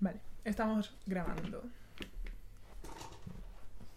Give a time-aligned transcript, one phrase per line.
[0.00, 1.62] Vale, estamos grabando.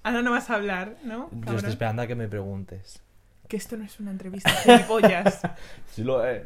[0.03, 1.29] Ahora no vas a hablar, ¿no?
[1.31, 1.55] Yo cabrón?
[1.55, 3.01] estoy esperando a que me preguntes.
[3.47, 5.39] Que esto no es una entrevista, gilipollas.
[5.91, 6.43] Sí lo es.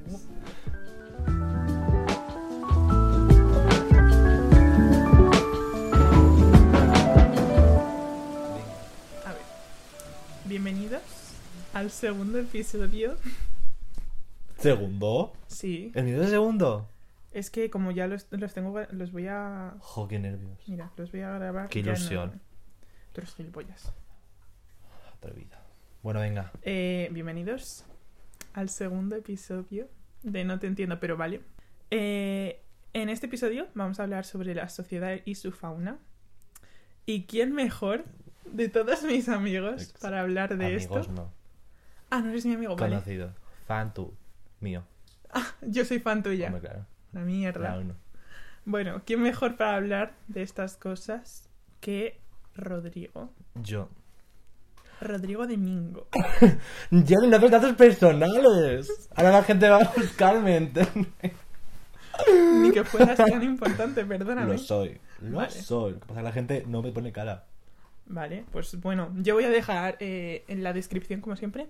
[9.25, 9.41] A ver.
[10.45, 11.01] Bienvenidos
[11.73, 13.15] al segundo episodio.
[14.59, 15.33] ¿Segundo?
[15.47, 15.91] Sí.
[15.95, 16.87] ¿El de segundo?
[17.37, 19.75] Es que como ya los, los tengo, los voy a...
[19.79, 20.57] Jo, qué nervios.
[20.67, 21.69] Mira, los voy a grabar.
[21.69, 22.31] Qué en ilusión.
[22.33, 22.39] el-
[23.13, 23.93] Tú eres gilipollas.
[25.13, 25.61] Atrevida.
[26.01, 26.51] Bueno, venga.
[26.63, 27.85] Eh, bienvenidos
[28.53, 29.87] al segundo episodio
[30.23, 31.41] de No te entiendo, pero vale.
[31.91, 32.59] Eh,
[32.93, 35.99] en este episodio vamos a hablar sobre la sociedad y su fauna.
[37.05, 38.03] ¿Y quién mejor
[38.45, 41.11] de todos mis amigos para hablar de Amigos esto?
[41.13, 41.31] no.
[42.09, 42.95] Ah, no eres mi amigo, vale.
[42.95, 43.31] Conocido.
[43.67, 44.15] Fan tú.
[44.59, 44.83] Mío.
[45.61, 46.47] Yo soy fan tuya.
[46.47, 46.85] Hombre, claro.
[47.17, 47.71] La mierda.
[47.71, 47.95] La uno.
[48.65, 51.49] Bueno, ¿quién mejor para hablar de estas cosas
[51.79, 52.19] que
[52.55, 53.33] Rodrigo?
[53.55, 53.89] Yo.
[55.01, 56.07] Rodrigo de Mingo.
[56.91, 59.09] Ya no haces datos personales.
[59.15, 60.57] Ahora la gente va a buscarme.
[60.57, 61.09] ¿entiendes?
[62.53, 64.53] Ni que fueras tan importante, perdóname.
[64.53, 64.99] Lo soy.
[65.21, 65.49] Lo Vale.
[65.49, 65.93] soy.
[65.93, 67.45] Lo que pasa es que la gente no me pone cara.
[68.05, 71.67] Vale, pues bueno, yo voy a dejar eh, en la descripción, como siempre,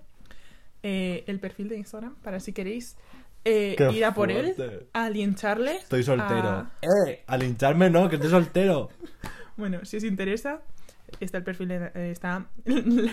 [0.84, 2.98] eh, el perfil de Instagram para si queréis
[3.48, 4.56] eh, ir a por él,
[4.94, 5.78] a lincharle.
[5.78, 6.50] Estoy soltero.
[6.50, 7.23] a- ¡Eh!
[7.28, 8.89] Al hincharme no, que estoy soltero.
[9.58, 10.62] Bueno, si os interesa,
[11.20, 13.09] está el perfil, de- eh, está el,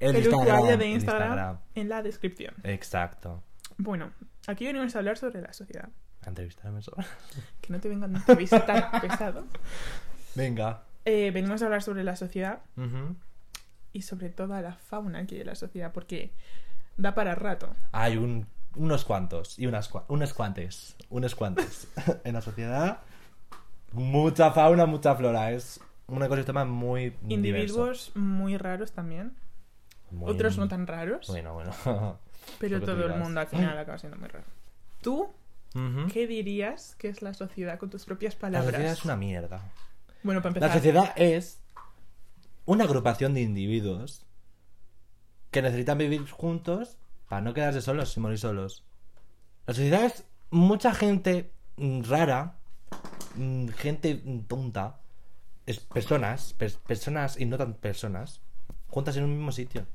[0.00, 2.54] el Instagram, usuario de el Instagram, en la descripción.
[2.64, 3.42] Exacto.
[3.78, 4.10] Bueno,
[4.46, 5.88] aquí venimos a hablar sobre la sociedad.
[6.24, 7.04] A entrevistarme solo.
[7.60, 9.46] Que no te vengan a entrevistar pesado.
[10.34, 10.82] Venga.
[11.04, 12.62] Eh, venimos a hablar sobre la sociedad
[13.92, 16.32] y sobre toda la fauna que hay en la sociedad, porque
[16.96, 17.74] da para rato.
[17.92, 20.96] Hay un, unos cuantos y unas cua- unos cuantes.
[21.10, 21.88] Unos cuantes.
[22.24, 23.00] en la sociedad,
[23.92, 25.52] mucha fauna, mucha flora.
[25.52, 27.26] Es un ecosistema muy diverso.
[27.28, 29.34] Individuos muy raros también.
[30.10, 31.26] Muy- Otros no tan raros.
[31.28, 31.72] Bueno, bueno.
[32.60, 34.46] pero todo el mundo al final acaba siendo muy raro.
[35.02, 35.28] ¿Tú
[36.12, 38.70] qué dirías que es la sociedad con tus propias La palabras?
[38.72, 39.60] sociedad es una mierda.
[40.22, 40.78] Bueno, para La empezar.
[40.78, 41.60] sociedad es
[42.64, 44.24] una agrupación de individuos
[45.56, 46.98] que necesitan vivir juntos
[47.30, 48.84] para no quedarse solos sin morir solos.
[49.66, 52.58] La sociedad es mucha gente mm, rara,
[53.36, 55.00] mm, gente mm, tonta,
[55.64, 58.42] es personas, pers- personas y no tan personas,
[58.88, 59.86] juntas en un mismo sitio.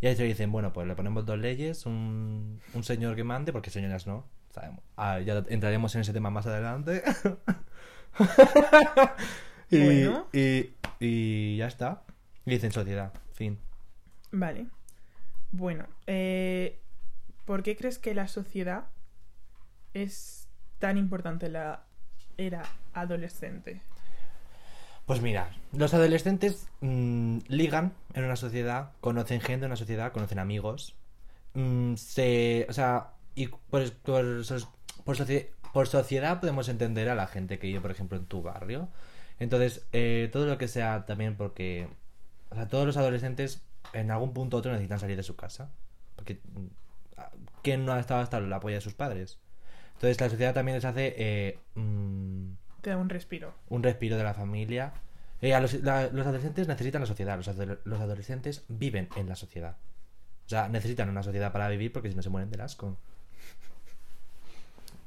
[0.00, 3.52] Y ahí se dicen, bueno, pues le ponemos dos leyes, un, un señor que mande,
[3.52, 4.82] porque señoras no, sabemos.
[4.96, 7.00] Ah, ya entraremos en ese tema más adelante.
[9.70, 10.26] y, Bueno.
[10.32, 12.02] y, y ya está.
[12.44, 13.56] Y dicen sociedad, fin.
[14.34, 14.66] Vale.
[15.52, 16.80] Bueno, eh,
[17.44, 18.86] ¿por qué crees que la sociedad
[19.94, 20.48] es
[20.80, 21.84] tan importante la
[22.36, 22.64] era
[22.94, 23.80] adolescente?
[25.06, 30.40] Pues mira, los adolescentes mm, ligan en una sociedad, conocen gente en una sociedad, conocen
[30.40, 30.96] amigos.
[31.54, 34.24] mm, se, o sea, y por, por,
[35.04, 35.16] por,
[35.72, 38.88] por sociedad podemos entender a la gente que vive, por ejemplo, en tu barrio.
[39.38, 41.88] Entonces, eh, todo lo que sea también porque,
[42.50, 43.62] o sea, todos los adolescentes
[43.92, 45.70] en algún punto u otro necesitan salir de su casa.
[46.16, 46.66] Porque, mm,
[47.62, 49.38] ¿quién no ha estado hasta la polla de sus padres?
[49.94, 51.14] Entonces, la sociedad también les hace...
[51.16, 53.54] eh, mm, Te da un respiro.
[53.68, 54.92] un respiro de la familia.
[55.40, 59.28] Eh, a los, la- los adolescentes necesitan la sociedad, los, ado- los adolescentes viven en
[59.28, 59.76] la sociedad.
[60.46, 62.96] O sea, necesitan una sociedad para vivir porque si no se mueren del asco.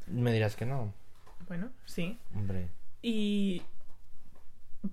[0.08, 0.94] Me dirás que no,
[1.48, 2.18] Bueno, sí.
[2.36, 2.70] hombre.
[3.02, 3.62] Y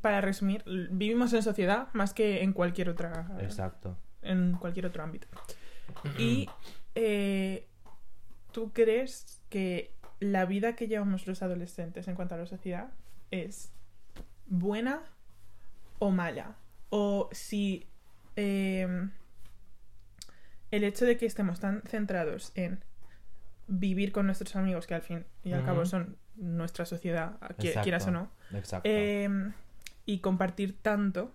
[0.00, 3.97] para resumir, vivimos en sociedad más que en cualquier otra Exacto.
[4.22, 5.28] en cualquier otro ámbito.
[6.19, 6.49] Y
[6.95, 7.67] eh,
[8.53, 12.91] ¿tú crees que la vida que llevamos los adolescentes en cuanto a la sociedad
[13.31, 13.72] es
[14.47, 15.03] buena
[15.99, 16.56] o mala?
[16.91, 17.87] O si
[18.37, 19.09] eh,
[20.71, 22.83] el hecho de que estemos tan centrados en
[23.66, 27.83] vivir con nuestros amigos, que al fin y al cabo son nuestra sociedad, Exacto.
[27.83, 28.89] quieras o no, Exacto.
[28.91, 29.28] eh,
[30.06, 31.33] y compartir tanto.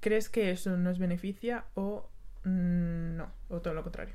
[0.00, 2.08] ¿Crees que eso nos beneficia o
[2.44, 3.28] mm, no?
[3.48, 4.14] O todo lo contrario.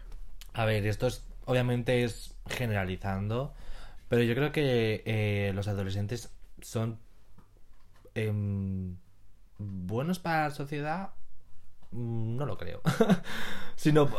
[0.54, 3.54] A ver, esto es, obviamente es generalizando,
[4.10, 6.32] pero yo creo que eh, los adolescentes
[6.62, 6.98] son
[8.16, 8.96] em,
[9.58, 11.10] buenos para la sociedad.
[11.92, 12.82] Mm, No lo creo.
[13.76, 14.10] Sino,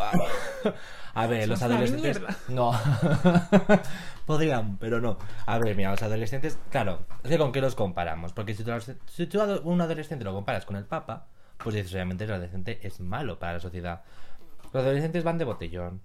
[1.15, 2.21] a ver, los adolescentes.
[2.49, 2.73] No.
[4.27, 5.19] Podrían, pero no.
[5.47, 8.33] A ver, mira, los adolescentes, claro, es que con qué los comparamos.
[8.33, 8.71] Porque si tú,
[9.07, 11.27] si tú a un adolescente lo comparas con el Papa,
[11.57, 14.03] pues dices, obviamente el adolescente es malo para la sociedad.
[14.73, 16.01] Los adolescentes van de botellón.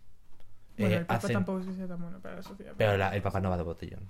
[0.78, 2.74] Bueno, Eh, el Papa hacen- tampoco es que sea tan bueno para la sociedad.
[2.78, 4.10] Pero la- el Papa no va de botellón.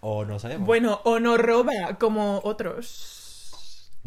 [0.00, 0.66] O no sabemos.
[0.66, 3.17] Bueno, o no roba como otros.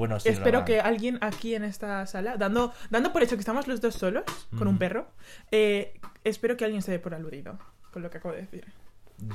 [0.01, 3.67] Bueno, sí, Espero que alguien aquí en esta sala, dando, dando por hecho que estamos
[3.67, 4.23] los dos solos,
[4.57, 5.05] con un perro,
[5.51, 5.93] eh,
[6.23, 7.59] espero que alguien se dé por aludido
[7.93, 8.65] con lo que acabo de decir.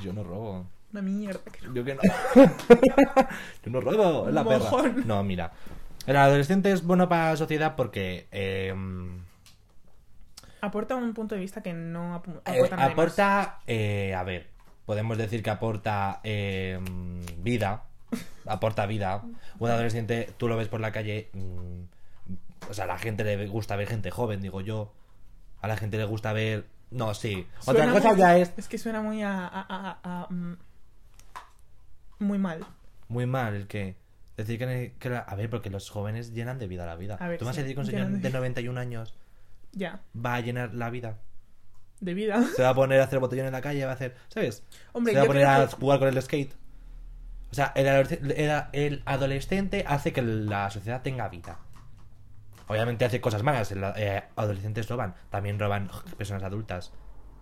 [0.03, 0.67] Yo no robo.
[0.91, 1.39] Una mierda.
[1.49, 1.73] que no.
[1.73, 2.01] Yo que no.
[3.63, 4.57] Yo no robo, es la perra.
[4.59, 5.07] Mojón.
[5.07, 5.53] No, mira.
[6.05, 8.75] El adolescente es bueno para la sociedad porque eh,
[10.59, 12.91] Aporta un punto de vista que no apu- eh, aporta más.
[12.91, 14.47] aporta, eh, a ver,
[14.85, 16.77] podemos decir que aporta eh,
[17.37, 17.83] vida,
[18.47, 19.23] aporta vida.
[19.59, 23.47] Un adolescente, tú lo ves por la calle, mm, o sea, a la gente le
[23.47, 24.93] gusta ver gente joven, digo yo.
[25.61, 27.47] A la gente le gusta ver, no, sí.
[27.65, 29.45] Otra cosa muy- ya es Es que suena muy a...
[29.47, 30.57] a- a- a- mm,
[32.19, 32.65] muy mal.
[33.09, 33.95] muy mal el que
[34.35, 37.15] decir que, que la- a ver, porque los jóvenes llenan de vida la vida.
[37.17, 39.15] Ver, tú me vas a sí, decir que un señor de- de 91 años
[39.71, 40.01] Ya.
[40.15, 41.17] va a llenar la vida.
[41.99, 42.43] De vida.
[42.55, 44.63] Se va a poner a hacer botellón en la calle, va a hacer, ¿sabes?
[44.93, 46.53] Hombre, se va a poner a jugar con el skate.
[47.51, 51.59] O sea, el adolescente, el- adolescente hace que la sociedad tenga vida.
[52.67, 53.71] Obviamente hace cosas malas.
[53.71, 55.15] eh, adolescentes roban.
[55.29, 56.91] También roban personas adultas.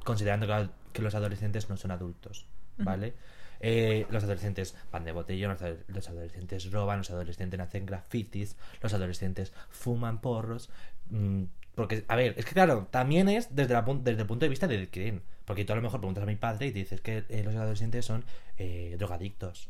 [0.04, 2.48] Considerando que, que los adolescentes no son adultos.
[2.78, 3.14] ¿Vale?
[3.62, 8.94] Eh, los adolescentes van de botellón, los, los adolescentes roban, los adolescentes hacen grafitis, los
[8.94, 10.70] adolescentes fuman porros.
[11.10, 11.44] mm,
[11.74, 14.68] porque, a ver, es que claro, también es desde, la desde el punto de vista
[14.68, 15.24] del creen.
[15.46, 17.56] Porque tú a lo mejor preguntas a mi padre y te dices que eh, los
[17.56, 18.24] adolescentes son
[18.58, 19.70] eh, drogadictos,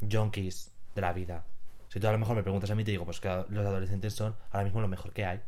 [0.00, 1.44] junkies de la vida.
[1.88, 4.14] Si tú a lo mejor me preguntas a mí, te digo, pues que los adolescentes
[4.14, 5.40] son ahora mismo lo mejor que hay.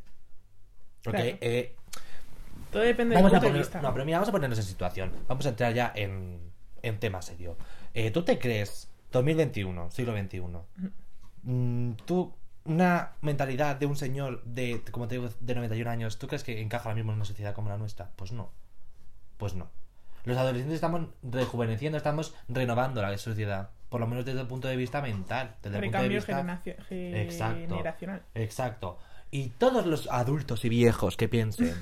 [1.03, 1.39] Porque Claro.
[1.41, 1.77] eh,
[2.71, 3.81] Todo depende del Vamos a punto de poner, vista.
[3.83, 5.13] no, pero mira, vamos a ponernos en situación.
[5.29, 6.41] Vamos a entrar ya en,
[6.83, 7.57] en tema serio.
[7.95, 10.43] Eh, ¿Tú te crees, 2021, siglo XXI,
[11.43, 12.33] mm, tú,
[12.65, 16.61] una mentalidad de un señor de, como te digo, de 91 años, ¿tú crees que
[16.61, 18.11] encaja ahora mismo en una sociedad como la nuestra?
[18.17, 18.51] Pues no.
[19.37, 19.69] Pues no.
[20.25, 23.71] Los adolescentes estamos rejuveneciendo, estamos renovando la sociedad.
[23.91, 25.57] Por lo menos desde el punto de vista mental.
[25.63, 26.63] Desde el punto de vista...
[26.91, 27.77] Exacto.
[27.77, 28.23] generacional.
[28.35, 28.99] Exacto.
[29.31, 31.75] Y todos los adultos y viejos que piensen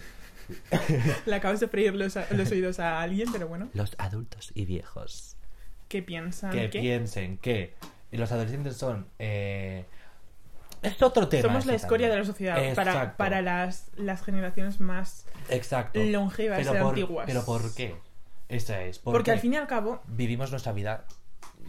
[1.26, 3.68] Le acabas de freír los, los oídos a alguien, pero bueno.
[3.74, 5.36] los adultos y viejos
[5.88, 6.50] ¿Qué piensan?
[6.50, 6.80] que ¿Qué?
[6.80, 7.74] piensen que
[8.10, 9.84] los adolescentes son eh,
[10.82, 13.16] es otro tema Somos la ese escoria de la sociedad para, Exacto.
[13.16, 17.26] para las, las generaciones más exacto longevas pero por, antiguas.
[17.26, 17.96] pero por qué
[18.48, 21.04] esa es Porque al fin y al cabo, vivimos nuestra vida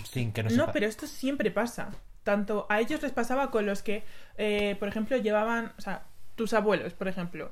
[0.04, 1.90] sin que nos no, sepa- pero esto siempre pasa.
[2.24, 4.04] Tanto a ellos les pasaba con los que,
[4.38, 6.04] eh, por ejemplo, llevaban, o sea,
[6.36, 7.52] tus abuelos, por ejemplo,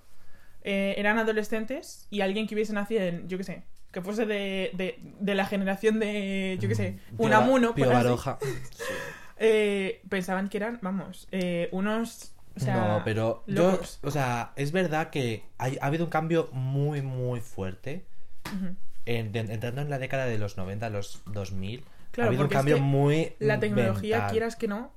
[0.64, 4.72] eh, eran adolescentes y alguien que hubiese nacido en, yo qué sé, que fuese de,
[4.74, 8.38] de, de la generación de, yo qué sé, Mm, Pío un Ba- amuno, Pío Baroja.
[9.38, 12.34] eh, pensaban que eran, vamos, eh, unos...
[12.56, 16.50] O sea, no, pero yo, o sea, es verdad que hay- ha habido un cambio
[16.54, 18.04] muy, muy fuerte
[18.52, 18.76] Ujú.
[19.06, 21.84] en- de- entrando en la década de los 90, los 2000.
[22.18, 24.32] Claro, ha habido un es cambio que muy La tecnología, mental.
[24.32, 24.92] quieras que no,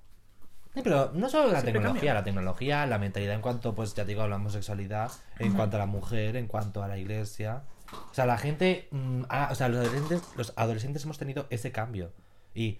[0.74, 2.14] Sí, pero no solo la tecnología, cambia.
[2.14, 5.76] la tecnología, la mentalidad en cuanto, pues ya te digo, a la homosexualidad, en cuanto
[5.76, 7.64] a la mujer, en cuanto a la iglesia.
[7.92, 11.72] O sea, la gente, mm, ah, o sea, los adolescentes, los adolescentes hemos tenido ese
[11.72, 12.12] cambio.
[12.54, 12.78] Y,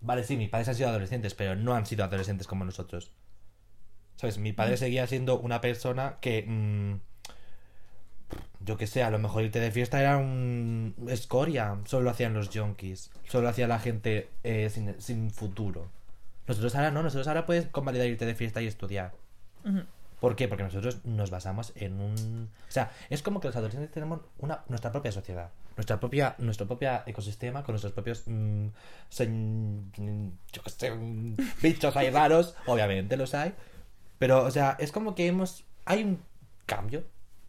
[0.00, 3.12] vale, sí, mis padres han sido adolescentes, pero no han sido adolescentes como nosotros.
[4.14, 4.38] ¿Sabes?
[4.38, 7.00] Mi padre seguía siendo una persona que, mm,
[8.60, 12.34] yo que sé, a lo mejor irte de fiesta era un escoria, solo lo hacían
[12.34, 15.88] los junkies, solo lo hacía la gente eh, sin, sin futuro.
[16.46, 19.12] Nosotros ahora no, nosotros ahora puedes convalidar irte de fiesta y estudiar.
[20.20, 20.48] ¿Por qué?
[20.48, 22.48] Porque nosotros nos basamos en un...
[22.68, 26.66] O sea, es como que los adolescentes tenemos una, nuestra propia sociedad, nuestra propia, nuestro
[26.66, 28.26] propio ecosistema con nuestros propios...
[28.26, 28.72] sen-
[29.96, 33.54] mm, yo qué sé, mm, bichos ahí raros, obviamente los hay.
[34.18, 35.64] Pero, o sea, es como que hemos...
[35.84, 36.20] Hay un
[36.66, 37.04] cambio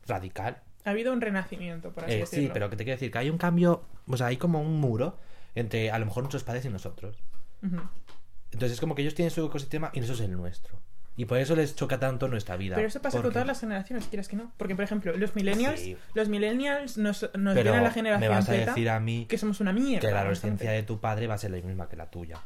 [0.06, 0.62] radical.
[0.86, 2.54] Ha habido un renacimiento, por así Eh, sí, decirlo.
[2.54, 3.84] pero que te quiero decir que hay un cambio...
[4.08, 5.18] O sea, hay como un muro
[5.56, 7.18] entre a lo mejor nuestros padres y nosotros.
[7.62, 10.80] Entonces es como que ellos tienen su ecosistema y nosotros el nuestro.
[11.18, 12.76] Y por eso les choca tanto nuestra vida.
[12.78, 14.54] Pero eso pasa con todas las generaciones, quieras que no.
[14.56, 15.98] Porque, por ejemplo, los millennials, Sí.
[16.14, 19.00] los millennials nos, nos Pero ven a la me generación vas a Z decir a
[19.02, 20.08] mí que somos una mierda.
[20.08, 22.40] que la adolescencia de tu padre va a ser la misma que la tuya.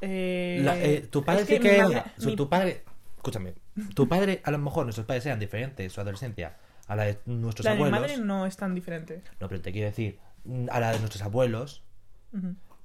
[0.00, 2.82] Eh, La- eh, tu padre es sí que mi su- mi- tu padre,
[3.16, 3.52] escúchame,
[3.94, 6.56] tu padre a lo mejor nuestros padres eran diferentes, su adolescencia
[6.90, 8.00] a la de nuestros la de mi abuelos.
[8.00, 9.22] madre no es tan diferente.
[9.40, 11.82] No, pero te quiero decir mm, a la de nuestros abuelos,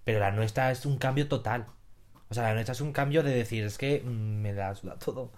[0.04, 1.66] pero la nuestra es un cambio total.
[2.30, 4.96] O sea, la nuestra es un cambio de decir, es que mm, me la suda
[4.98, 5.32] todo.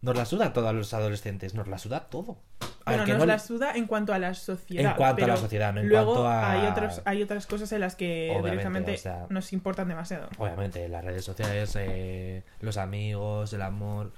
[0.00, 2.36] Nos la suda todo a los adolescentes, nos la suda todo.
[2.84, 4.90] Bueno, que nos no la suda en cuanto a la sociedad.
[4.92, 7.72] En cuanto a la sociedad, no en luego cuanto a- hay, otros, hay otras cosas
[7.72, 10.28] en las que Obviamente, directamente o sea- nos importan demasiado.
[10.36, 14.12] Obviamente, las redes sociales, eh, los amigos, el amor.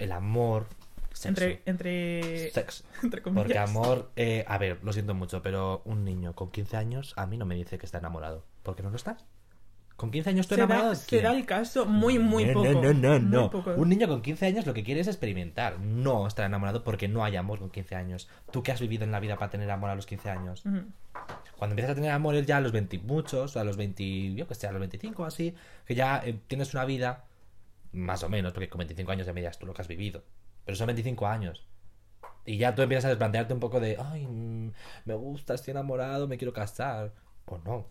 [0.00, 0.66] El amor.
[1.18, 1.44] Sexo.
[1.44, 2.84] Entre, entre, Sexo.
[3.02, 3.44] entre comillas.
[3.44, 7.26] Porque amor, eh, a ver, lo siento mucho, pero un niño con 15 años a
[7.26, 8.44] mí no me dice que está enamorado.
[8.62, 9.24] ¿Por qué no lo estás?
[9.96, 10.84] ¿Con 15 años tú enamorado?
[10.84, 11.24] da, de se quién?
[11.24, 12.72] da el caso muy, muy no, poco.
[12.72, 13.50] No, no, no, muy no.
[13.50, 13.74] poco.
[13.74, 17.24] Un niño con 15 años lo que quiere es experimentar, no estar enamorado porque no
[17.24, 18.28] hay amor con 15 años.
[18.52, 20.62] ¿Tú qué has vivido en la vida para tener amor a los 15 años?
[20.62, 24.34] Cuando empiezas a tener amor es ya a los 20 y muchos, a los 20,
[24.34, 25.52] yo que sé, a los 25 o así,
[25.84, 27.24] que ya eh, tienes una vida,
[27.90, 30.22] más o menos, porque con 25 años ya me dirás tú lo que has vivido.
[30.68, 31.66] Pero son 25 años.
[32.44, 34.70] Y ya tú empiezas a desplantearte un poco de, ay, mm,
[35.06, 37.14] me gusta, estoy enamorado, me quiero casar.
[37.46, 37.86] O no.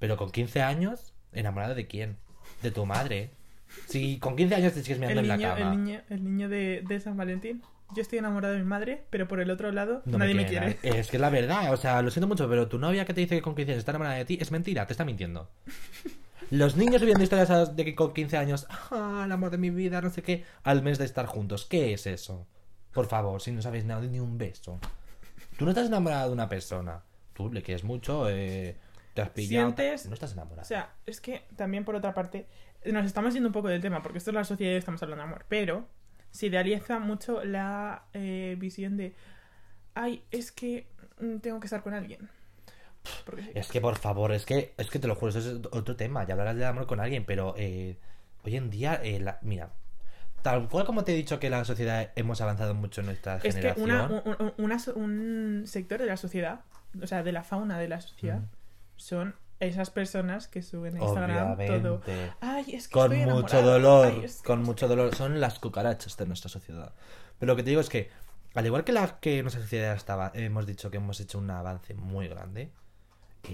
[0.00, 2.16] Pero con 15 años, ¿enamorado de quién?
[2.64, 3.30] De tu madre.
[3.86, 5.70] Si con 15 años te sigues mirando El en niño, la cama.
[5.72, 7.62] el niño, el niño de, de San Valentín.
[7.94, 10.66] Yo estoy enamorado de mi madre, pero por el otro lado No nadie me quiere
[10.74, 10.78] quiere.
[10.82, 11.00] nadie.
[11.00, 13.20] Es que es la verdad, o sea, lo siento mucho, pero tu novia que te
[13.20, 15.48] dice que con 15 años está enamorada de ti es mentira, te está mintiendo.
[16.50, 20.00] Los niños viviendo historias de que con 15 años, ah, el amor de mi vida,
[20.00, 21.64] no sé qué, al mes de estar juntos.
[21.66, 22.46] ¿Qué es eso?
[22.92, 24.78] Por favor, si no sabéis nada ni un beso.
[25.58, 27.02] Tú no estás enamorada de una persona.
[27.32, 28.76] Tú le quieres mucho, eh,
[29.14, 29.66] te has pillado.
[29.74, 30.62] Sientes- No estás enamorada.
[30.62, 32.46] O sea, es que también por otra parte,
[32.84, 35.24] nos estamos yendo un poco del tema, porque esto es la sociedad y estamos hablando
[35.24, 35.88] de amor, pero
[36.30, 39.14] se idealiza mucho la eh, visión de,
[39.94, 40.86] ay, es que
[41.20, 42.28] mm, tengo que estar con alguien.
[43.54, 46.24] Es que por favor, es que, es que te lo juro, eso es otro tema.
[46.24, 47.96] Ya hablarás del amor con alguien, pero eh,
[48.44, 49.72] hoy en día, eh, la- mira,
[50.42, 53.42] tal cual como te he dicho que la sociedad hemos avanzado mucho en nuestra Es
[53.42, 53.90] que generación.
[53.90, 56.60] una, un, un- una so- un sector de la sociedad,
[57.02, 58.48] o sea, de la fauna de la sociedad, Mm.
[58.96, 62.02] son esas personas que suben a Instagram todo.
[62.40, 64.66] Ay, es que Con estoy mucho dolor, Ay, es que con estoy-".
[64.66, 65.14] mucho dolor.
[65.14, 66.92] Son las cucarachas de nuestra sociedad.
[67.38, 68.10] Pero lo que te digo es que,
[68.54, 71.94] al igual que la que nuestra sociedad estaba, hemos dicho que hemos hecho un avance
[71.94, 72.70] muy grande,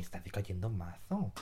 [0.00, 1.32] está decayendo mazo.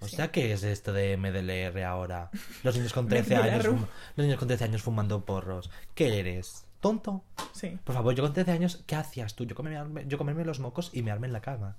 [0.00, 0.16] O Sí.
[0.16, 2.30] sea, ¿qué es esto de MDLR ahora?
[2.62, 3.68] Los niños con 13 MDLR.
[3.68, 3.80] años,
[4.16, 5.70] los niños con 13 años fumando porros.
[5.94, 6.66] ¿Qué eres?
[6.80, 7.24] ¿Tonto?
[7.52, 7.78] Sí.
[7.82, 9.44] Por favor, yo con 13 años, ¿qué hacías tú?
[9.46, 11.76] Yo comerme, yo comerme los mocos y me arme en la cama.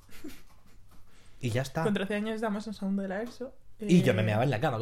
[1.39, 1.83] Y ya está.
[1.83, 3.53] Con 13 años damos un segundo de la ESO.
[3.79, 4.79] Y yo me eh, meaba en la cama.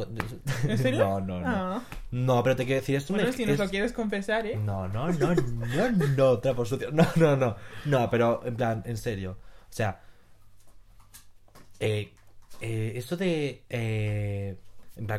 [0.66, 1.00] ¿En serio?
[1.04, 1.46] No, no, no.
[1.46, 1.82] Ah.
[2.12, 4.46] No, pero te quiero decir, es un Bueno, ej- si nos es- lo quieres confesar,
[4.46, 4.56] ¿eh?
[4.56, 6.90] No, no, no, no, no, trapo sucio.
[6.92, 7.56] No, no, no.
[7.84, 9.32] No, pero en plan, en serio.
[9.68, 10.00] O sea,
[11.80, 12.12] eh,
[12.60, 13.62] eh, esto de.
[13.68, 14.56] eh,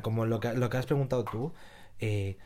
[0.01, 1.53] como lo que, lo que has preguntado tú,
[1.99, 2.37] eh,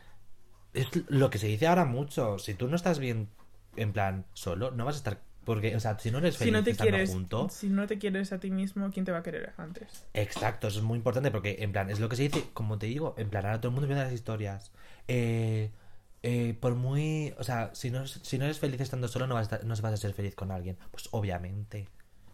[0.73, 2.39] es lo que se dice ahora mucho.
[2.39, 3.29] Si tú no estás bien,
[3.75, 5.21] en plan, solo, no vas a estar.
[5.43, 7.87] Porque, o sea, si no eres Si feliz no te estando quieres, junto, si no
[7.87, 10.05] te quieres a ti mismo, ¿quién te va a querer antes?
[10.13, 12.85] Exacto, eso es muy importante porque, en plan, es lo que se dice, como te
[12.85, 14.71] digo, en plan, ahora todo el mundo viene las historias.
[15.07, 15.71] Eh,
[16.23, 17.33] eh, por muy.
[17.39, 19.83] O sea, si no, si no eres feliz estando solo, no vas, a, no vas
[19.93, 20.77] a ser feliz con alguien.
[20.91, 21.87] Pues obviamente.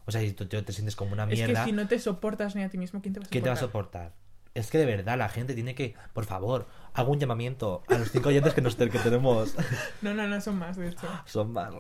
[0.08, 2.00] O sea, si tú te, te sientes como una Es mierda, que si no te
[2.00, 3.32] soportas ni a ti mismo, ¿quién te va a soportar?
[3.32, 4.14] ¿quién te va a soportar?
[4.56, 8.12] Es que de verdad la gente tiene que, por favor, hago un llamamiento a los
[8.12, 9.54] cinco oyentes que, nos, que tenemos.
[10.02, 11.08] No, no, no son más, de hecho.
[11.26, 11.72] Son más.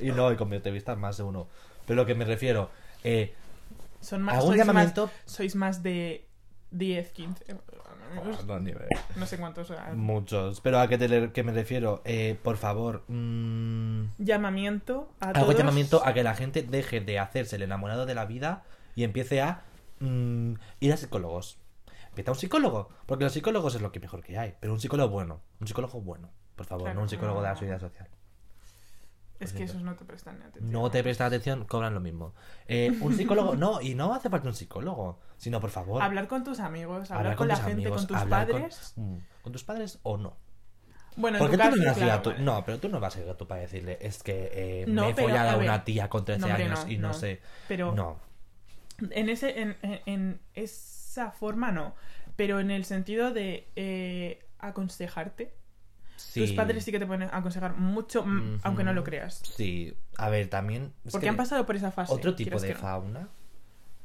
[0.00, 1.46] Y no, y con mi entrevista más de uno.
[1.86, 2.70] Pero lo que me refiero,
[3.04, 3.34] eh,
[4.00, 5.06] Son más, un sois, llamamiento.
[5.06, 6.26] más sois más de
[6.72, 7.44] 10, 15.
[9.16, 9.70] No, sé cuántos.
[9.70, 10.60] ah, Muchos.
[10.60, 15.56] Pero a qué, te, qué me refiero, eh, por favor, mm, Llamamiento a hago todos.
[15.58, 19.40] llamamiento a que la gente deje de hacerse el enamorado de la vida y empiece
[19.40, 19.62] a
[20.00, 21.58] mm, ir a psicólogos.
[22.08, 25.10] Empieza un psicólogo, porque los psicólogos es lo que mejor que hay, pero un psicólogo
[25.10, 28.08] bueno, un psicólogo bueno, por favor, Claro, no un psicólogo de la seguridad social.
[29.40, 30.70] Es que esos no te prestan atención.
[30.72, 32.34] No te prestan atención, cobran lo mismo.
[32.66, 36.42] Eh, un psicólogo, no, y no hace falta un psicólogo, sino por favor, Hablar con
[36.44, 38.92] tus amigos, hablar, con, la gente, amigos, con tus con- padres.
[38.96, 40.36] mm, con tus padres o no.
[41.16, 42.42] Bueno, en Porque tú caso, no vas a claro, tu- vale.
[42.42, 44.84] No, pero tú no vas a ir a tu padre a decirle, es que eh,
[44.86, 45.64] No, me he pero, follado a ver.
[45.68, 47.14] una tía con 13 No, hombre, años no, y no, no.
[47.14, 47.40] sé.
[47.68, 48.18] Pero No.
[49.10, 51.94] en, ese, en, en- en esa forma no.
[52.36, 55.54] Pero en el sentido de eh, aconsejarte.
[56.16, 56.40] Sí.
[56.40, 59.42] Tus padres sí que te pueden aconsejar mucho, mm, aunque no lo creas.
[59.56, 59.94] Sí.
[60.16, 60.92] A ver, también.
[61.10, 62.12] Porque que han pasado por esa fase.
[62.12, 62.78] Otro tipo de no.
[62.78, 63.28] fauna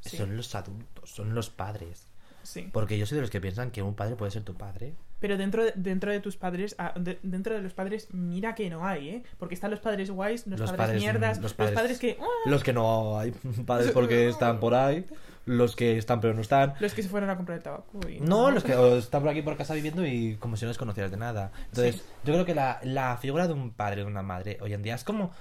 [0.00, 0.16] Sí.
[0.16, 2.06] son los adultos, son los padres.
[2.42, 2.68] Sí.
[2.72, 4.94] Porque yo soy de los que piensan que un padre puede ser tu padre.
[5.20, 8.68] Pero dentro de, dentro de tus padres, ah, de- dentro de los padres, mira que
[8.68, 9.22] no hay, ¿eh?
[9.38, 12.18] Porque están los padres guays, los, Los padres, padres, mierdas, los los padres, padres- que...
[12.20, 13.30] ah, Los que no hay
[13.66, 15.06] padres porque están por ahí.
[15.44, 16.74] Los que están pero no están.
[16.78, 18.00] los que se fueron a comprar el tabaco.
[18.08, 20.78] y- No, los que están por aquí por casa viviendo y como si no les
[20.78, 21.50] conocieras de nada.
[21.66, 22.02] Entonces, Sí.
[22.24, 24.82] yo creo que la, la figura de un padre o de una madre hoy en
[24.82, 25.32] día es como.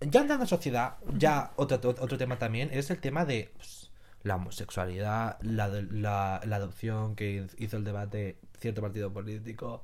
[0.00, 3.90] Ya en la sociedad, ya otro, otro tema también es el tema de pues,
[4.24, 9.82] la homosexualidad, la, la, la adopción que hizo el debate cierto partido político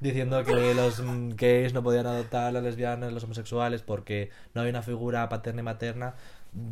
[0.00, 1.02] diciendo que los
[1.34, 5.60] gays no podían adoptar a las lesbianas, los homosexuales porque no hay una figura paterna
[5.60, 6.14] y materna.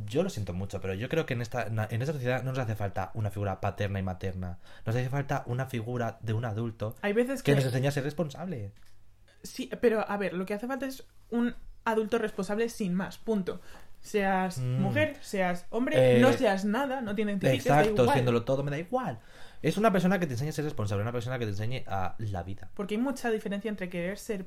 [0.06, 2.58] Yo lo siento mucho, pero yo creo que en esta, en esta sociedad no nos
[2.58, 4.58] hace falta una figura paterna y materna.
[4.84, 7.56] Nos hace falta una figura de un adulto Hay veces que que...
[7.56, 8.72] nos enseñe a ser responsable.
[9.42, 13.60] Sí, pero a ver, lo que hace falta es un adulto responsable sin más, punto.
[14.00, 14.80] Seas Mm.
[14.80, 18.78] mujer, seas hombre, Eh, no seas nada, no identifiques, da Exacto, siéndolo todo me da
[18.78, 19.18] igual.
[19.62, 22.14] Es una persona que te enseña a ser responsable, una persona que te enseñe a
[22.18, 22.70] la vida.
[22.74, 24.46] Porque hay mucha diferencia entre querer ser,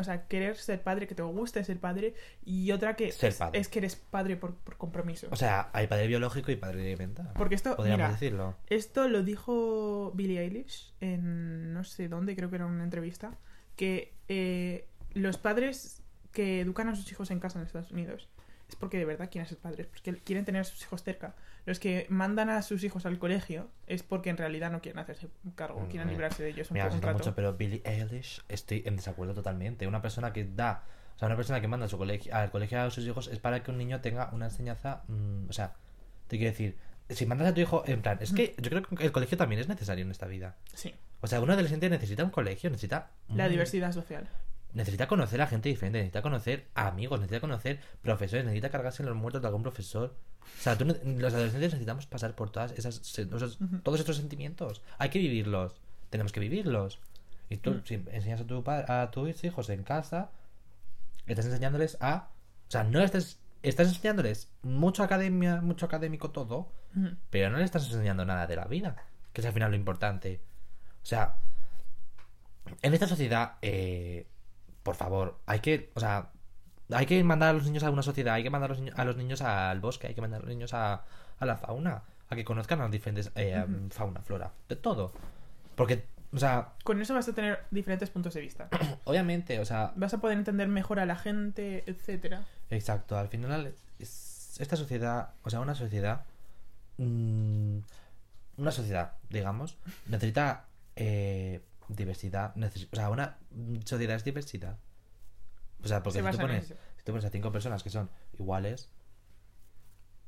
[0.00, 2.14] o sea, querer ser padre, que te guste ser padre,
[2.44, 3.60] y otra que Ser es, padre.
[3.60, 5.28] es que eres padre por, por compromiso.
[5.30, 7.30] O sea, hay padre biológico y padre mental.
[7.36, 8.56] Porque esto, Podríamos mira, decirlo.
[8.68, 13.36] esto lo dijo Billie Eilish en no sé dónde, creo que era una entrevista,
[13.76, 16.02] que eh, los padres
[16.32, 18.28] que educan a sus hijos en casa en Estados Unidos
[18.68, 21.34] es porque de verdad quieren ser padres, porque quieren tener a sus hijos cerca.
[21.64, 25.28] Los que mandan a sus hijos al colegio es porque en realidad no quieren hacerse
[25.54, 28.82] cargo, Mm, quieren mira, librarse de ellos un un siento mucho, pero Billie Eilish estoy
[28.86, 29.86] en desacuerdo totalmente.
[29.86, 30.84] Una persona que da,
[31.16, 33.38] o sea, una persona que manda a su colegio, al colegio a sus hijos es
[33.38, 35.74] para que un niño tenga una enseñanza, mm, o sea,
[36.26, 36.76] te quiero decir,
[37.10, 39.60] si mandas a tu hijo, en plan, es que yo creo que el colegio también
[39.60, 40.56] es necesario en esta vida.
[40.74, 43.10] Sí, O sea, un adolescente necesita un colegio, necesita...
[43.34, 44.28] la diversidad social.
[44.74, 49.08] Necesita conocer a gente diferente, necesita conocer a amigos, necesita conocer profesores, necesita cargarse en
[49.08, 50.14] los muertos de algún profesor.
[50.58, 53.00] O sea, tú los adolescentes necesitamos pasar por todas esas,
[53.82, 54.82] todos estos sentimientos.
[54.98, 55.80] Hay que vivirlos.
[56.10, 56.98] Tenemos que vivirlos.
[57.50, 57.82] Y tú, Mm.
[57.84, 60.30] si enseñas a, tu, a tus hijos en casa,
[61.26, 62.28] estás enseñándoles a...
[62.68, 66.70] O sea, no estás, estás enseñándoles mucho academia, mucho académico todo,
[67.30, 68.96] pero no le estás enseñando nada de la vida,
[69.32, 70.40] que es al final lo importante.
[71.02, 71.36] O sea,
[72.82, 74.26] en esta sociedad, eh,
[74.88, 76.30] por favor, hay que, o sea,
[76.90, 78.98] hay que mandar a los niños a una sociedad, hay que mandar a los, niños,
[78.98, 81.04] a los niños al bosque, hay que mandar a los niños a,
[81.38, 85.12] a la fauna, a que conozcan las diferentes eh, fauna, flora, de todo.
[85.74, 88.70] Porque, o sea, Con eso vas a tener diferentes puntos de vista.
[89.04, 92.44] obviamente, o sea, Vas a poder entender mejor a la gente, etcétera.
[92.70, 96.22] Exacto, al final es- esta sociedad, o sea, una sociedad,
[96.96, 97.78] mm,
[98.56, 99.76] una sociedad, digamos,
[100.06, 100.64] necesita
[100.96, 103.38] eh, diversidad, neces- o sea, una
[103.84, 104.78] sociedad es diversidad.
[105.82, 108.10] O sea, porque Se si tú, pones, si tú pones a cinco personas que son
[108.38, 108.90] iguales,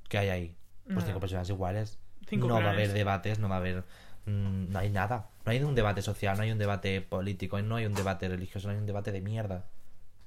[0.09, 0.57] ¿qué hay ahí?
[0.85, 1.07] Pues Nada.
[1.09, 1.99] cinco personas iguales.
[2.27, 3.85] Cinco no va a haber debates, no va a haber...
[4.27, 5.29] mm, no hay nada.
[5.45, 8.69] No hay un debate social, no hay un debate político, no hay un debate religioso,
[8.69, 9.67] no hay un debate de mierda.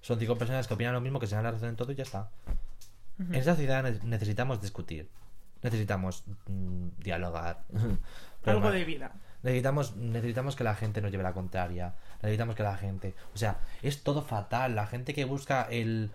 [0.01, 1.95] Son cinco personas que opinan lo mismo, que se dan la razón en todo y
[1.95, 2.29] ya está.
[3.19, 5.09] En esta ciudad ne- necesitamos discutir.
[5.61, 7.63] Necesitamos mm, dialogar.
[8.45, 9.13] Algo de vida.
[9.43, 11.95] Necesitamos, necesitamos que la gente nos lleve la contraria.
[12.21, 13.13] Necesitamos que la gente.
[13.33, 14.75] O sea, es todo fatal.
[14.75, 16.11] La gente que busca el.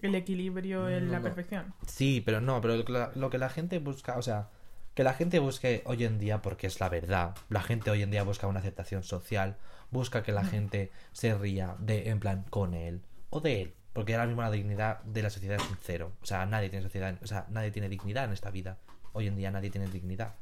[0.00, 1.74] El equilibrio, No, la perfección.
[1.86, 2.76] Sí, pero no, pero
[3.14, 4.18] lo que la, gente busca.
[4.18, 4.50] O sea,
[4.94, 7.34] que la gente busque hoy en día, porque es la verdad.
[7.48, 9.56] La gente hoy en día busca una aceptación social.
[9.90, 13.74] Busca que la gente se ría de, en plan, con él o de él.
[13.94, 16.12] Porque ahora mismo la dignidad de la sociedad es cero.
[16.20, 18.76] O sea, nadie tiene sociedad, o sea, nadie tiene dignidad en esta vida.
[19.14, 20.34] Hoy en día nadie tiene dignidad.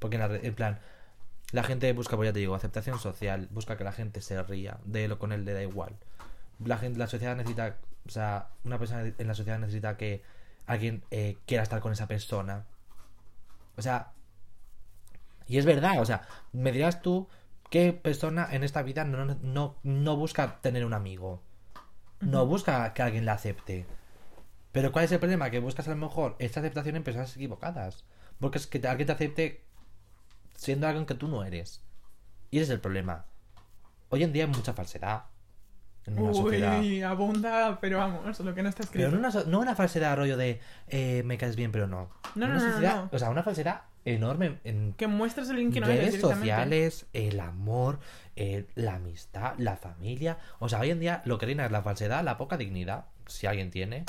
[0.00, 0.80] Porque en, la en plan,
[1.52, 4.78] la gente busca, pues ya te digo, aceptación social, busca que la gente se ría,
[4.84, 5.96] de lo con él le da igual.
[6.64, 10.22] La gente, la sociedad necesita, o sea, una persona en la sociedad necesita que
[10.66, 12.66] alguien eh, quiera estar con esa persona.
[13.76, 14.12] O sea,
[15.46, 17.28] y es verdad, o sea, me dirás tú
[17.70, 21.42] qué persona en esta vida no, no, no busca tener un amigo.
[22.20, 23.86] No busca que alguien la acepte.
[24.72, 25.50] Pero ¿cuál es el problema?
[25.50, 28.04] Que buscas a lo mejor esta aceptación en personas equivocadas.
[28.38, 29.67] Porque es que alguien te acepte
[30.58, 31.80] siendo alguien que tú no eres.
[32.50, 33.24] Y ese es el problema.
[34.08, 35.24] Hoy en día hay mucha falsedad
[36.06, 36.80] en una sociedad.
[36.80, 39.22] Uy, abunda, pero vamos, lo que no está Pero escrito.
[39.22, 42.10] no una, no una falsedad rollo de eh, me caes bien, pero no.
[42.34, 43.10] No, Una no, sociedad- no.
[43.12, 47.38] O sea, una falsedad enorme en Que muestras el link que no redes sociales, el
[47.40, 48.00] amor,
[48.74, 50.38] la amistad, la familia.
[50.58, 53.46] O sea, hoy en día lo que reina es la falsedad, la poca dignidad, si
[53.46, 54.04] alguien tiene.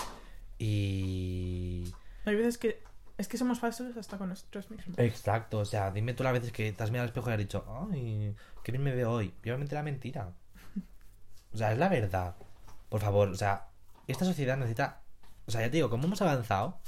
[0.58, 1.94] Y.
[2.26, 2.82] Hay veces que
[3.20, 4.98] es que somos falsos hasta con nosotros mismos.
[4.98, 7.40] Exacto, o sea, dime tú las veces que te has mirado al espejo y has
[7.40, 9.34] dicho, ay, qué bien me veo hoy.
[9.44, 10.32] Y obviamente era mentira.
[11.54, 12.36] O sea, es la verdad.
[12.88, 13.68] Por favor, o sea,
[14.08, 15.02] esta sociedad necesita.
[15.48, 16.80] O sea, ya te digo, como hemos avanzado,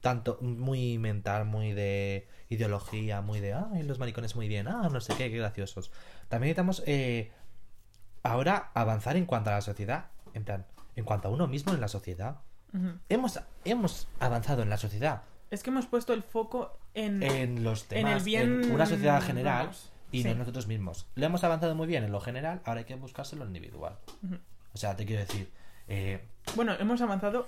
[0.00, 5.00] tanto muy mental, muy de ideología, muy de, ay, los maricones muy bien, ah, no
[5.00, 5.92] sé qué, qué graciosos.
[6.28, 7.30] También necesitamos eh,
[8.24, 11.80] ahora avanzar en cuanto a la sociedad, en plan, en cuanto a uno mismo en
[11.80, 12.38] la sociedad.
[13.08, 17.82] Hemos, hemos avanzado en la sociedad, Es que hemos puesto el foco en, en los
[17.84, 18.64] en temas, el bien.
[18.64, 20.24] en una sociedad general vamos, y sí.
[20.24, 21.06] no en nosotros mismos.
[21.14, 23.96] Lo hemos avanzado muy bien en lo general, ahora hay que buscarse lo individual.
[24.24, 24.36] Ujú.
[24.74, 25.50] O sea, te quiero decir,
[25.88, 26.20] eh,
[26.54, 27.46] Bueno, hemos avanzado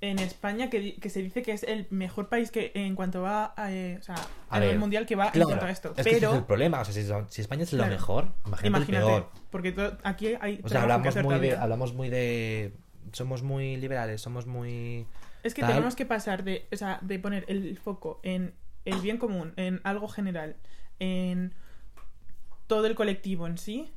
[0.00, 3.54] en España, que, que se dice que es el mejor país que en cuanto va
[3.56, 5.70] a, eh, o sea, A a nivel ver, mundial que va en claro, cuanto a
[5.70, 5.88] esto.
[5.90, 6.80] es que ese es Pero, el problema.
[6.80, 7.92] O sea, si, si España es lo Claro.
[7.92, 9.30] mejor, imagínate, imagínate, el peor.
[9.50, 12.72] porque aquí hay O sea, hablamos muy, de, hablamos muy de.
[13.12, 15.06] Somos muy liberales, somos muy.
[15.42, 15.70] Es que tal.
[15.72, 19.80] tenemos que pasar de, o sea, de poner el foco en el bien común, en
[19.84, 20.56] algo general,
[20.98, 21.52] en
[22.66, 23.92] todo el colectivo en sí,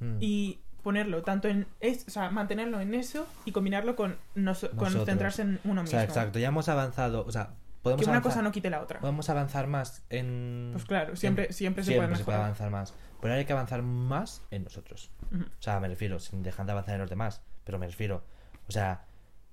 [0.00, 0.16] Mm.
[0.20, 4.92] y ponerlo tanto en es, o sea, mantenerlo en eso y combinarlo con, nos- con
[5.04, 5.86] centrarse en uno O mismo.
[5.86, 8.80] sea, exacto, ya hemos avanzado, o sea, podemos Que una avanzar, cosa no quite la
[8.80, 9.00] otra.
[9.00, 10.70] podemos avanzar más en...
[10.72, 12.94] Pues claro, siempre, siempre, se Siempre puede se puede avanzar más.
[13.20, 15.10] Pero ahora hay que avanzar más en nosotros.
[15.32, 17.42] O sea, me refiero, sin dejar de avanzar en los demás.
[17.64, 18.22] Pero me refiero,
[18.68, 19.04] o sea,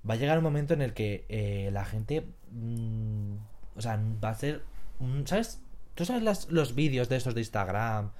[0.08, 2.26] va a llegar un momento en el que eh, la gente.
[2.52, 3.34] mm,
[3.76, 4.62] o sea, va a ser.
[4.98, 5.60] mm, ¿Sabes?
[5.94, 8.10] ¿Tú sabes las- los vídeos de esos de Instagram?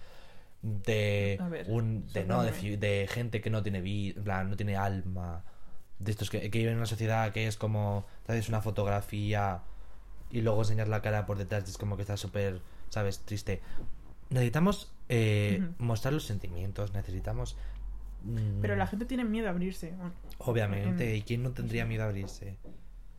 [0.62, 1.38] De.
[1.51, 5.44] Ver, un, de, no, de, gente que no tiene vida, no tiene alma.
[5.99, 8.07] De estos que, que viven en una sociedad que es como.
[8.27, 9.62] Haces una fotografía
[10.31, 13.20] y luego enseñas la cara por detrás y es como que está súper, ¿sabes?
[13.20, 13.61] Triste.
[14.29, 17.57] Necesitamos eh, mostrar los sentimientos, necesitamos...
[18.26, 19.92] mm, Pero la gente tiene miedo a abrirse.
[19.92, 22.58] Bueno, Obviamente, en- ¿y quién no tendría miedo a abrirse?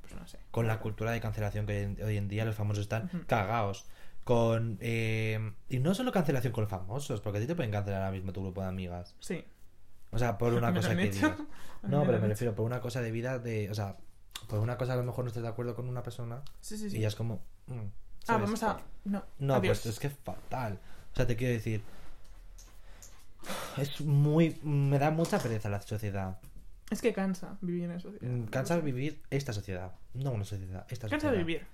[0.02, 0.40] Pues no sé.
[0.52, 3.20] Con la cultura de cancelación que hoy en día los famosos están Ujú.
[3.28, 3.86] cagados.
[4.24, 4.78] Con...
[4.82, 8.12] eh, y no solo cancelación con los famosos, porque a ti te pueden cancelar ahora
[8.12, 9.16] mismo tu grupo de amigas.
[9.20, 9.44] Sí.
[10.12, 11.38] O sea, por una cosa que digas.
[11.84, 13.70] No, pero me refiero por una cosa de vida de...
[13.72, 13.96] O sea,
[14.50, 16.90] por una cosa a lo mejor no estás de acuerdo con una persona Sí, sí,
[16.90, 16.98] sí.
[16.98, 17.42] y ya es como...
[17.68, 17.80] mm,
[18.30, 18.78] Ah, vamos a.
[19.06, 19.80] No, No, adiós.
[19.84, 20.80] pues es que es fatal.
[21.14, 21.82] O sea, te quiero decir.
[23.78, 24.60] Es muy.
[24.64, 26.40] Me da mucha pereza la sociedad.
[26.90, 28.12] Es que cansa vivir en eso.
[28.22, 29.92] Mm, Cansa vivir esta sociedad.
[30.14, 31.32] No una sociedad, esta Cansa sociedad.
[31.34, 31.66] de vivir.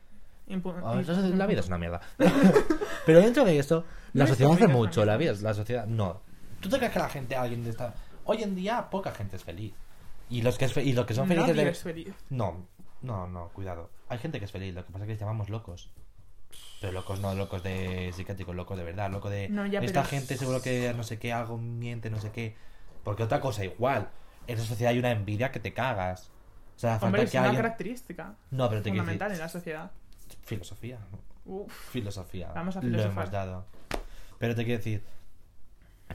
[0.50, 2.02] Impu- A ver, la, vida es una mierda.
[3.06, 5.06] Pero dentro de eso, la sociedad hace mucho.
[5.06, 5.86] La vida es la sociedad.
[5.86, 6.22] No.
[6.60, 7.94] ¿Tú te crees que la gente, alguien de esta.
[8.26, 9.74] Hoy en día, poca gente es feliz.
[10.30, 11.50] Y los que, es fe- y los que son felices.
[11.50, 12.14] Nadie de- es feliz.
[12.30, 12.66] No,
[13.02, 13.90] no, no, cuidado.
[14.10, 15.90] Hay gente que es feliz, lo que pasa es que les llamamos locos.
[16.82, 20.10] Pero locos no locos de psiquiátricos, locos de verdad, loco de No, ya, esta pero-
[20.10, 22.56] gente seguro que no sé qué, algo miente, no sé qué.
[23.04, 24.10] Porque otra cosa igual,
[24.48, 26.30] en esa sociedad hay una envidia que te cagas.
[26.76, 27.62] O sea, falta es que una alguien...
[27.62, 29.92] característica No, pero te fundamental decir, en la sociedad.
[30.44, 31.00] filosofía.
[31.46, 31.72] Uf.
[31.92, 32.52] Filosofía.
[32.54, 33.12] Vamos a Lo filosofar.
[33.12, 33.66] hemos dado.
[34.40, 35.04] Pero te quiero decir,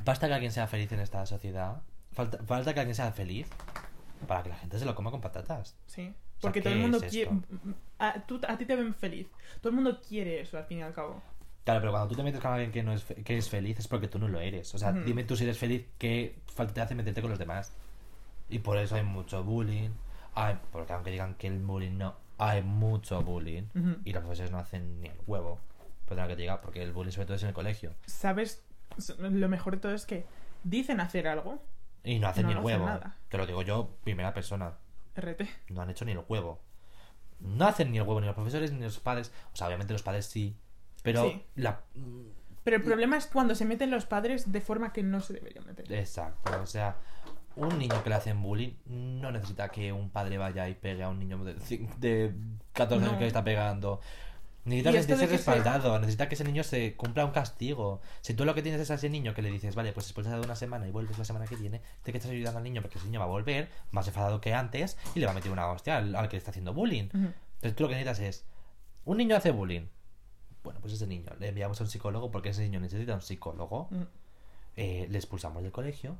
[0.04, 1.82] basta que alguien sea feliz en esta sociedad.
[2.12, 3.46] Falta, falta que alguien sea feliz
[4.26, 5.76] para que la gente se lo coma con patatas.
[5.86, 6.12] Sí.
[6.40, 7.30] Porque todo ¿qué el mundo es quiere.
[7.98, 9.26] A, tú- a ti te ven feliz.
[9.60, 11.20] Todo el mundo quiere eso, al fin y al cabo.
[11.64, 13.78] Claro, pero cuando tú te metes con alguien que no es, fe- que es feliz
[13.78, 14.74] es porque tú no lo eres.
[14.74, 15.00] O sea, Ujú.
[15.00, 17.72] dime tú si eres feliz, ¿qué falta te hace meterte con los demás?
[18.48, 19.90] Y por eso hay mucho bullying.
[20.34, 23.64] Hay, porque aunque digan que el bullying no, hay mucho bullying.
[23.74, 23.96] Ujú.
[24.04, 25.58] Y los profesores no hacen ni el huevo.
[26.06, 27.92] Perdona que te diga, porque el bullying sobre todo es en el colegio.
[28.06, 28.64] ¿Sabes?
[29.18, 30.24] Lo mejor de todo es que
[30.64, 31.62] dicen hacer algo.
[32.04, 32.88] Y no hacen No, ni el no huevo.
[33.28, 34.72] Te lo digo yo, primera persona.
[35.20, 35.42] RT.
[35.70, 36.60] No han hecho ni el huevo.
[37.40, 39.32] No hacen ni el huevo, ni los profesores ni los padres.
[39.52, 40.56] O sea, obviamente los padres sí.
[41.02, 41.42] Pero Sí.
[41.54, 41.80] la,
[42.64, 45.64] Pero el problema es cuando se meten los padres de forma que no se deberían
[45.66, 45.90] meter.
[45.92, 46.96] Exacto, o sea,
[47.56, 51.08] un niño que le hacen bullying no necesita que un padre vaya y pegue a
[51.08, 51.54] un niño de,
[51.98, 52.34] de
[52.72, 53.18] 14 años No.
[53.18, 54.00] que le está pegando.
[54.68, 57.32] Necesita Y esto de sentirse que se- respaldado, necesita que ese niño se cumpla un
[57.32, 58.00] castigo.
[58.20, 60.26] Si tú lo que tienes es a ese niño que le dices, vale, pues después
[60.26, 62.82] de una semana y vuelves la semana que viene, te que estás ayudando al niño
[62.82, 65.50] porque ese niño va a volver más enfadado que antes y le va a meter
[65.50, 67.06] una hostia al, al que le está haciendo bullying.
[67.08, 67.32] Ujú.
[67.56, 68.44] Entonces tú lo que necesitas es,
[69.04, 69.86] un niño hace bullying.
[70.62, 73.88] Bueno, pues ese niño le enviamos a un psicólogo porque ese niño necesita un psicólogo
[74.76, 76.16] eh, le expulsamos del colegio,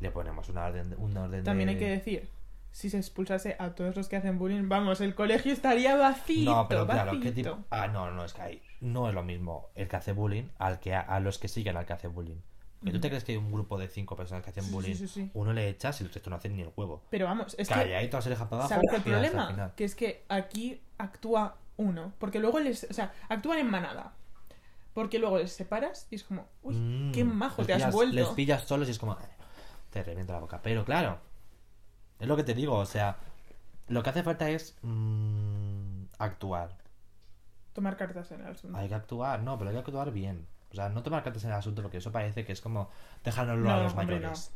[0.00, 1.74] le ponemos una orden, una orden También de...
[1.74, 2.28] hay que decir,
[2.74, 6.50] si se expulsase a todos los que hacen bullying, vamos, el colegio estaría vacío.
[6.52, 7.58] No, pero claro, ¿qué tipo?
[7.70, 8.62] Ah, no, no, es que hay...
[8.80, 11.76] No es lo mismo el que hace bullying al que a, a los que siguen
[11.76, 12.34] al que hace bullying.
[12.84, 13.08] ¿Que ¿Tú te Ujú.
[13.10, 14.94] crees que hay un grupo de cinco personas que hacen Sí, bullying?
[14.96, 15.30] sí, sí.
[15.34, 17.04] Uno le echas y el resto no hacen ni el huevo.
[17.10, 17.96] Pero vamos, es Calla que...
[17.96, 19.72] ahí, todas se dejan para abajo ¿Sabes el problema?
[19.76, 22.12] Que es que aquí actúa uno.
[22.18, 22.82] Porque luego les...
[22.90, 24.14] O sea, actúan en manada.
[24.94, 26.46] Porque luego les separas y es como...
[26.62, 28.16] Uy, Mm, qué majo les te has vuelto.
[28.16, 29.12] Les pillas solos y es como...
[29.12, 29.28] eh,
[29.90, 30.60] Te revienta la boca.
[30.60, 31.18] Pero claro,
[32.24, 33.16] es lo que te digo, o sea,
[33.88, 36.76] lo que hace falta es mm, actuar.
[37.72, 38.76] Tomar cartas en el asunto.
[38.76, 40.46] Hay que actuar, no, pero hay que actuar bien.
[40.70, 42.90] O sea, no tomar cartas en el asunto porque eso parece que es como
[43.22, 44.52] déjanoslo a No, los hombre, mayores.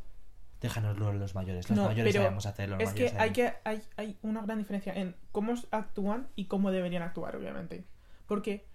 [0.60, 1.68] Déjanoslo a los mayores.
[1.68, 2.76] Los No, mayores sabemos hacerlo.
[2.76, 6.70] Los Es que hay, que hay, hay una gran diferencia en cómo actúan y cómo
[6.70, 7.84] deberían actuar, obviamente.
[8.26, 8.66] Porque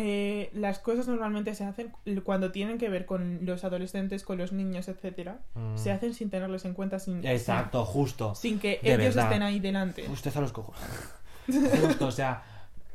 [0.00, 4.52] eh, las cosas normalmente se hacen cuando tienen que ver con los adolescentes, con los
[4.52, 5.40] niños, etcétera.
[5.54, 5.76] Mm.
[5.76, 8.32] Se hacen sin tenerlos en cuenta, sin, Exacto, justo.
[8.36, 9.24] sin, que De ellos verdad.
[9.24, 10.08] estén ahí delante.
[10.08, 10.80] Usted a los cojones.
[11.82, 12.44] Justo, o sea.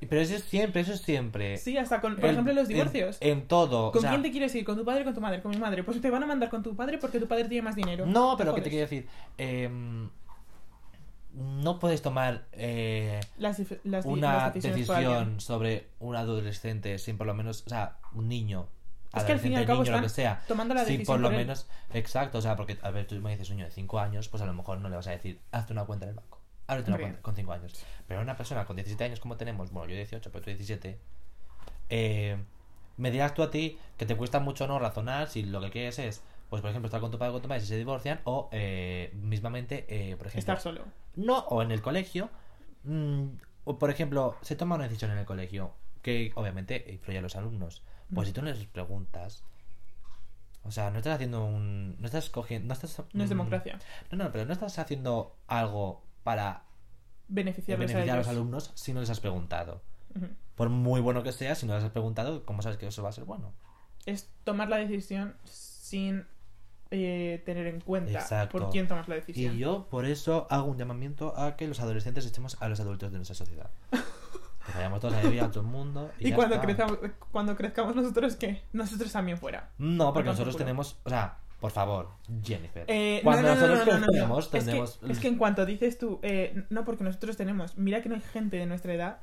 [0.10, 1.58] Pero eso es siempre, eso es siempre.
[1.58, 3.18] Sí, hasta con, por El- ejemplo, los divorcios.
[3.22, 3.88] En, todo.
[3.88, 4.64] o ¿Con sea, quién te quieres ir?
[4.66, 5.42] ¿Con tu padre o con tu madre?
[5.42, 5.84] Con mi madre.
[5.84, 8.06] Pues te van a mandar con tu padre porque tu padre tiene más dinero.
[8.06, 9.08] No, pero ¿qué te quiero decir?
[9.38, 10.10] Em,
[11.34, 17.34] no puedes tomar eh, Las, las una las decisión sobre un adolescente sin por lo
[17.34, 18.68] menos, o sea, un niño,
[19.14, 21.16] Es que al fin y al cabo niño, lo que sea, tomando la sin decisión
[21.16, 23.66] por lo por menos, exacto, o sea, porque, a ver, tú me dices un niño
[23.66, 26.06] de 5 años, pues a lo mejor no le vas a decir, hazte una cuenta
[26.06, 29.20] en el banco, ábrete una cuenta con 5 años, pero una persona con 17 años
[29.20, 31.00] como tenemos, bueno, yo 18, pero tú 17,
[31.90, 32.38] eh,
[32.98, 35.98] me dirás tú a ti que te cuesta mucho no razonar si lo que quieres
[35.98, 36.22] es
[36.54, 38.48] pues por ejemplo, estar con tu padre o con tu madre si se divorcian, o
[38.52, 40.84] eh, mismamente, eh, por ejemplo, Estar solo.
[41.16, 42.30] no, o en el colegio,
[42.84, 43.24] mm,
[43.64, 47.36] o por ejemplo, se toma una decisión en el colegio que obviamente influye a los
[47.36, 47.82] alumnos.
[48.14, 48.30] Pues Mm.
[48.30, 49.44] si tú les preguntas,
[50.64, 53.80] o sea, no estás haciendo un, no estás cogiendo, no estás, No es mm, democracia.
[54.12, 56.66] No, no, pero no estás haciendo algo para
[57.30, 59.82] Beneficiarles beneficiar a los alumnos si no les has preguntado.
[60.54, 63.10] Por muy bueno que sea, si no les has preguntado, ¿cómo sabes que eso va
[63.10, 63.54] a ser bueno?
[64.06, 66.28] Es tomar la decisión sin
[66.96, 68.58] eh, tener en cuenta Exacto.
[68.60, 69.56] por quién tomas la decisión.
[69.56, 73.12] Y yo por eso hago un llamamiento a que los adolescentes echemos a los adultos
[73.12, 73.70] de nuestra sociedad.
[73.92, 76.12] Que vayamos todos a vivir a todo el mundo.
[76.20, 77.00] Y, cuando, crezcamos,
[77.32, 78.62] cuando crezcamos nosotros, ¿qué?
[78.74, 79.72] Nosotros también fuera.
[79.80, 80.98] No, porque Por nosotros tenemos.
[81.04, 82.10] O sea, por favor,
[82.44, 82.86] Jennifer.
[82.88, 84.08] Eh, cuando no, no, nosotros no, no.
[84.08, 85.00] crecemos, Es que- tendremos.
[85.10, 88.22] Es que, en cuanto dices tú, eh, no, porque nosotros tenemos, mira que no hay
[88.22, 89.18] gente de nuestra edad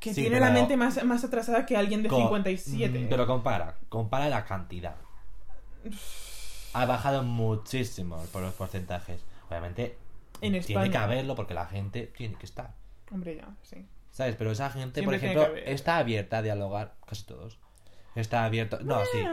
[0.00, 2.98] que Sí, tiene pero- la mente más, más atrasada que alguien de Co- 57.
[3.00, 4.94] Mm, Pero compara, compara la cantidad.
[6.80, 9.20] Ha bajado muchísimo por los porcentajes.
[9.48, 9.96] Obviamente,
[10.40, 10.90] En tiene España.
[10.90, 12.74] que haberlo porque la gente tiene que estar.
[13.10, 13.86] Hombre, ya, sí.
[14.12, 14.36] ¿Sabes?
[14.36, 17.58] Pero esa gente, por Siempre ejemplo, está abierta a dialogar, casi todos.
[18.14, 18.80] Está abierto.
[18.82, 19.24] No, sí.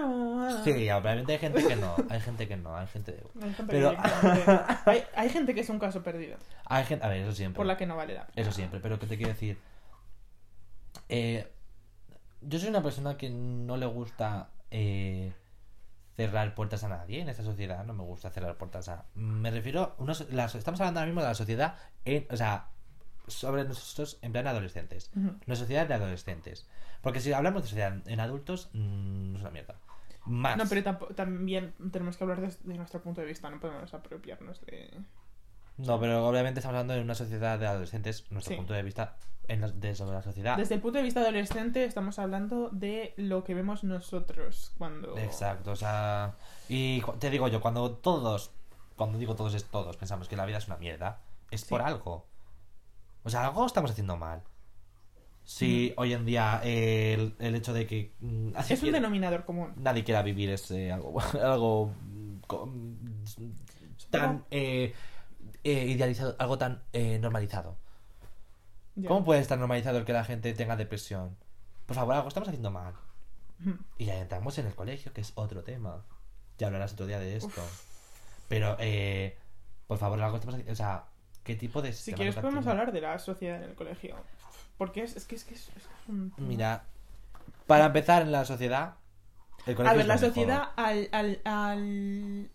[0.64, 1.96] Sí, obviamente hay gente que no.
[2.10, 2.76] Hay gente que no.
[2.76, 3.24] Hay gente.
[3.42, 7.04] Hay gente, Pero- que hay, hay gente que es un caso perdido, Hay gente.
[7.06, 7.58] A ver, eso siempre.
[7.58, 8.42] por la que no vale la pena.
[8.42, 9.58] Eso siempre, pero ¿qué te quiero decir?
[11.10, 11.48] Eh,
[12.42, 15.34] yo soy una persona que no le gusta eh,
[16.16, 17.84] cerrar puertas a nadie en esta sociedad.
[17.86, 19.06] No me gusta cerrar puertas a.
[19.16, 19.96] Me refiero.
[19.98, 21.76] Unos, las, estamos hablando ahora mismo de la sociedad.
[22.06, 22.70] En, o sea,
[23.28, 25.12] sobre nosotros en plan adolescentes.
[25.16, 25.36] Ujú.
[25.46, 26.68] Una sociedad de adolescentes.
[27.02, 29.76] Porque si hablamos de sociedad en adultos, mm, es una mierda.
[30.26, 30.58] Más.
[30.58, 34.90] No, pero también tenemos que hablar desde nuestro punto de vista, no podemos apropiarnos de...
[35.78, 38.26] No, pero obviamente estamos hablando de una sociedad de adolescentes.
[38.32, 38.58] Nuestro Sí.
[38.58, 40.58] punto de vista en la- de sobre la sociedad.
[40.58, 45.18] Desde el punto de vista adolescente estamos hablando de lo que vemos nosotros cuando...
[45.18, 46.36] Exacto, o sea.
[46.70, 48.52] Y te digo yo, cuando todos,
[48.96, 51.20] cuando digo todos es todos, pensamos que la vida es una mierda,
[51.52, 51.68] es Sí.
[51.70, 52.26] por algo.
[53.24, 54.44] O sea, algo estamos haciendo mal.
[55.44, 59.74] Si hoy en día eh, el, el hecho de que mm, Es un denominador común.
[59.76, 62.40] nadie quiera vivir es eh, algo, algo mm,
[63.38, 63.54] mm,
[64.10, 64.94] tan eh,
[65.66, 67.76] eh, idealizado, algo tan eh, normalizado.
[69.08, 71.36] ¿Cómo puede estar normalizado el que la gente tenga depresión?
[71.86, 72.94] Por favor, algo estamos haciendo mal.
[73.60, 73.78] Ujú.
[73.98, 76.06] Y ya entramos en el colegio, que es otro tema.
[76.58, 77.62] Ya hablarás otro día de esto.
[78.48, 79.38] Pero, eh,
[79.88, 80.72] por favor, algo estamos haciendo.
[80.72, 81.04] O sea,
[81.44, 81.92] ¿qué tipo de.
[81.92, 84.16] Si quieres podemos hablar de la sociedad en el colegio.
[84.78, 86.34] Porque es, es que es, que es, es un...
[86.38, 86.84] Mira,
[87.68, 88.96] para empezar en la sociedad.
[89.66, 90.28] El colegio A ver, es la mejor.
[90.30, 92.50] sociedad al, al, al-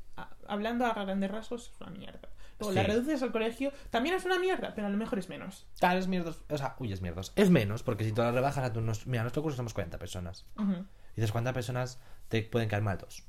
[0.46, 2.28] hablando a grandes rasgos es una mierda.
[2.60, 5.66] Luego la reduces al colegio, también es una mierda, pero a lo mejor es menos.
[5.78, 6.42] Claro, es mierdos.
[6.48, 7.32] O sea, uy, es mierdos.
[7.36, 8.80] Es menos, porque si tú la rebajas a tu.
[8.80, 10.46] nos- Mira, en nuestro curso somos 40 personas.
[10.58, 12.98] Y dices, ¿cuántas personas te pueden caer mal?
[12.98, 13.24] Dos.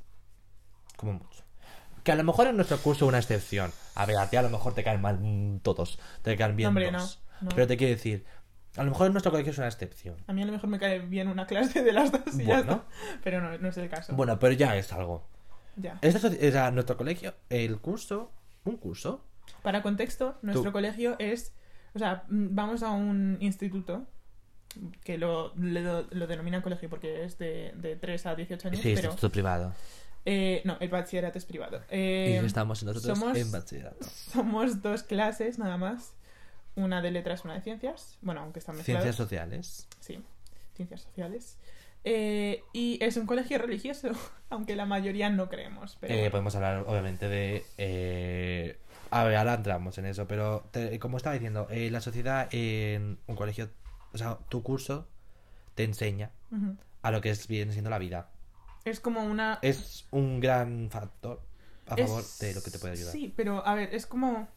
[0.98, 1.44] Como mucho.
[2.04, 3.72] Que a lo mejor en nuestro curso una excepción.
[3.96, 6.00] A ver, a ti a lo mejor te caen mal mm, todos.
[6.24, 7.22] Te caen bien No, hombre, dos.
[7.42, 7.56] no, no.
[7.56, 8.26] Pero te quiero decir,
[8.76, 10.16] a lo mejor en nuestro colegio es una excepción.
[10.28, 12.60] A mí a lo mejor me cae bien una clase de las dos y ya
[12.60, 12.84] está.
[13.24, 14.14] Pero no, no es el caso.
[14.16, 15.28] Bueno, pero ya es algo.
[15.76, 16.00] Ya.
[16.02, 18.32] Soci- o sea, nuestro colegio, el curso,
[18.66, 19.24] un curso.
[19.64, 20.72] Para contexto, nuestro Tú.
[20.72, 21.54] colegio es.
[21.94, 24.06] O sea, mm, vamos a un instituto
[25.04, 28.92] que lo, lo, lo denominan colegio porque es de, de 3 a 18 años, Sí,
[28.94, 29.10] es pero.
[29.12, 29.74] instituto privado.
[30.26, 31.78] eh, no, el bachillerato es privado.
[31.92, 34.06] y Eh, estamos nosotros somos- en bachillerato.
[34.32, 36.14] somos dos clases nada más.
[36.76, 38.18] Una de letras, una de ciencias.
[38.22, 39.04] Bueno, aunque están mezcladas.
[39.04, 39.88] Ciencias sociales.
[40.00, 40.24] Sí,
[40.76, 41.58] ciencias sociales.
[42.04, 44.10] Eh, y es un colegio religioso,
[44.50, 45.98] aunque la mayoría no creemos.
[46.00, 47.64] Pero Eh, podemos hablar, obviamente, de.
[47.78, 48.78] eh,
[49.12, 53.20] A ver, ahora entramos en eso, pero te- como estaba diciendo, eh, la sociedad en
[53.28, 53.70] un colegio,
[54.14, 55.08] o sea, tu curso
[55.76, 56.32] te enseña
[57.02, 58.30] a lo que es viene siendo la vida.
[58.86, 59.60] Es como una.
[59.62, 61.42] Es un gran factor
[61.88, 63.12] a es- favor de lo que te puede ayudar.
[63.12, 64.48] Sí, pero a ver, es como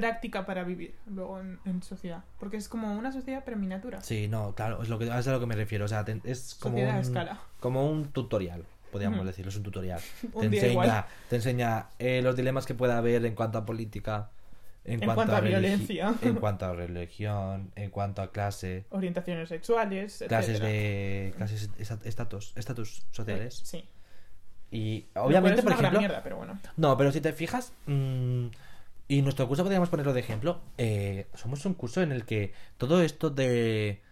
[0.00, 2.22] práctica para vivir luego en, en sociedad.
[2.38, 4.00] Porque es como una sociedad miniatura.
[4.00, 5.84] Sí, no, claro, es, lo que, es a lo que me refiero.
[5.84, 7.40] O sea, te- es como Sociedad un, escala.
[7.60, 10.00] como un tutorial, podríamos decirlo, es un tutorial.
[10.32, 11.04] Un te, enseña, igual.
[11.28, 14.30] te enseña eh, los dilemas que pueda haber en cuanto a política,
[14.84, 16.14] en, En cuanto a violencia.
[16.22, 20.72] en cuanto a religión, en cuanto a clase, Orientaciones sexuales, clases etcétera.
[20.72, 23.60] de clases esta- estatus, estatus sociales.
[23.64, 23.84] Sí.
[24.70, 26.58] Y Lo cual obviamente, por ejemplo, mierda, pero bueno.
[26.76, 28.46] no, pero si te fijas, mm,
[29.08, 33.02] y nuestro curso podríamos ponerlo de ejemplo, eh, somos un curso en el que todo
[33.02, 34.02] esto de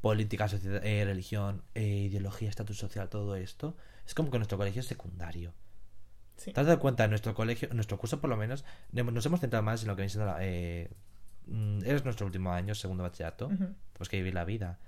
[0.00, 4.80] política, sociedad, eh, religión, eh, ideología, estatus social, todo esto, es como que nuestro colegio
[4.80, 5.52] es secundario.
[6.36, 6.52] Sí.
[6.52, 7.04] ¿Te has dado cuenta?
[7.04, 9.96] En nuestro colegio, en nuestro curso por lo menos, nos hemos centrado más en lo
[9.96, 10.38] que viene siendo la...
[10.40, 10.90] Eh,
[11.46, 13.74] mm, es nuestro último año, segundo bachillerato, Ujú.
[13.94, 14.78] pues que vivir la vida.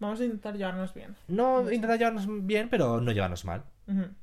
[0.00, 1.16] Vamos a intentar llevarnos bien.
[1.28, 3.64] No intentar llevarnos bien, pero no llevarnos mal.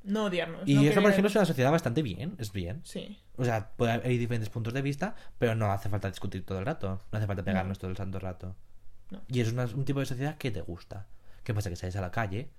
[0.03, 0.61] No odiarnos.
[0.67, 2.81] Y no eso, por ejemplo, es una sociedad bastante bien, es bien.
[2.83, 3.17] Sí.
[3.35, 6.59] O sea, puede haber hay diferentes puntos de vista, pero no hace falta discutir todo
[6.59, 7.01] el rato.
[7.11, 8.55] No hace falta pegarnos todo el santo rato.
[9.09, 9.21] No.
[9.27, 11.07] Y es una- un tipo de sociedad que te gusta.
[11.43, 11.69] ¿Qué pasa?
[11.69, 12.51] Que sales a la calle,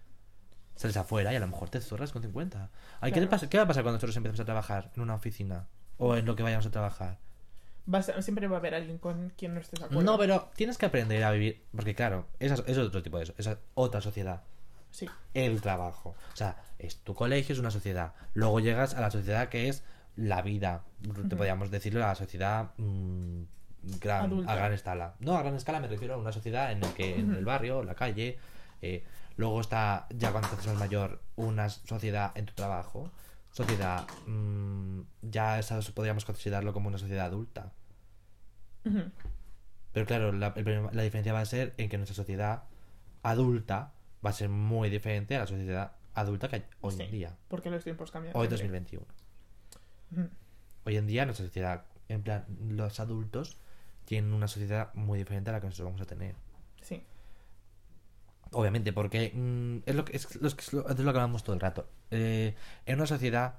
[0.75, 2.71] sales afuera y a lo mejor te zurras con 50.
[3.01, 5.69] Ay, ¿qué, pasa- ¿Qué va a pasar cuando nosotros empezamos a trabajar en una oficina?
[5.99, 7.19] O en lo que vayamos a trabajar.
[7.87, 10.03] Vas a- siempre va a haber alguien con quien no estés de acuerdo.
[10.05, 11.65] No, pero tienes que aprender a vivir.
[11.75, 13.35] Porque, claro, esa es, es otro tipo de eso.
[13.39, 14.43] Esa otra sociedad.
[14.91, 15.07] Sí.
[15.35, 16.15] el trabajo.
[16.33, 18.15] O sea, es tu colegio, es una sociedad.
[18.33, 19.85] Luego llegas a la sociedad que es
[20.17, 20.85] la vida.
[21.29, 23.43] Te podríamos decirlo, la sociedad mm,
[24.01, 24.53] gran- Adulta.
[24.53, 25.15] a gran escala.
[25.21, 27.83] No, a gran escala me refiero a una sociedad en el que en el barrio,
[27.85, 28.39] la calle.
[28.81, 29.05] eh,
[29.37, 33.11] luego está, ya cuando te más mayor, una sociedad en tu trabajo.
[33.57, 35.59] Sociedad, mm, ya
[35.95, 37.73] podríamos considerarlo como una sociedad adulta.
[39.95, 42.65] Pero claro, la, el problema- la diferencia va a ser en que nuestra sociedad
[43.23, 47.03] adulta va a ser muy diferente a la sociedad adulta que hay hoy Sí.
[47.05, 47.37] en día.
[47.49, 48.37] Porque los tiempos cambian.
[48.37, 48.73] Hoy también.
[48.73, 49.07] 2021.
[50.13, 50.29] Ujú.
[50.85, 53.57] Hoy en día nuestra sociedad, en plan, los adultos
[54.05, 56.35] tienen una sociedad muy diferente a la que nosotros vamos a tener.
[56.83, 57.03] Sí.
[58.53, 61.43] Obviamente, porque mm, es, lo que, es, lo que- es lo es lo que hablamos
[61.43, 61.89] todo el rato.
[62.11, 62.55] Eh,
[62.87, 63.57] en una sociedad,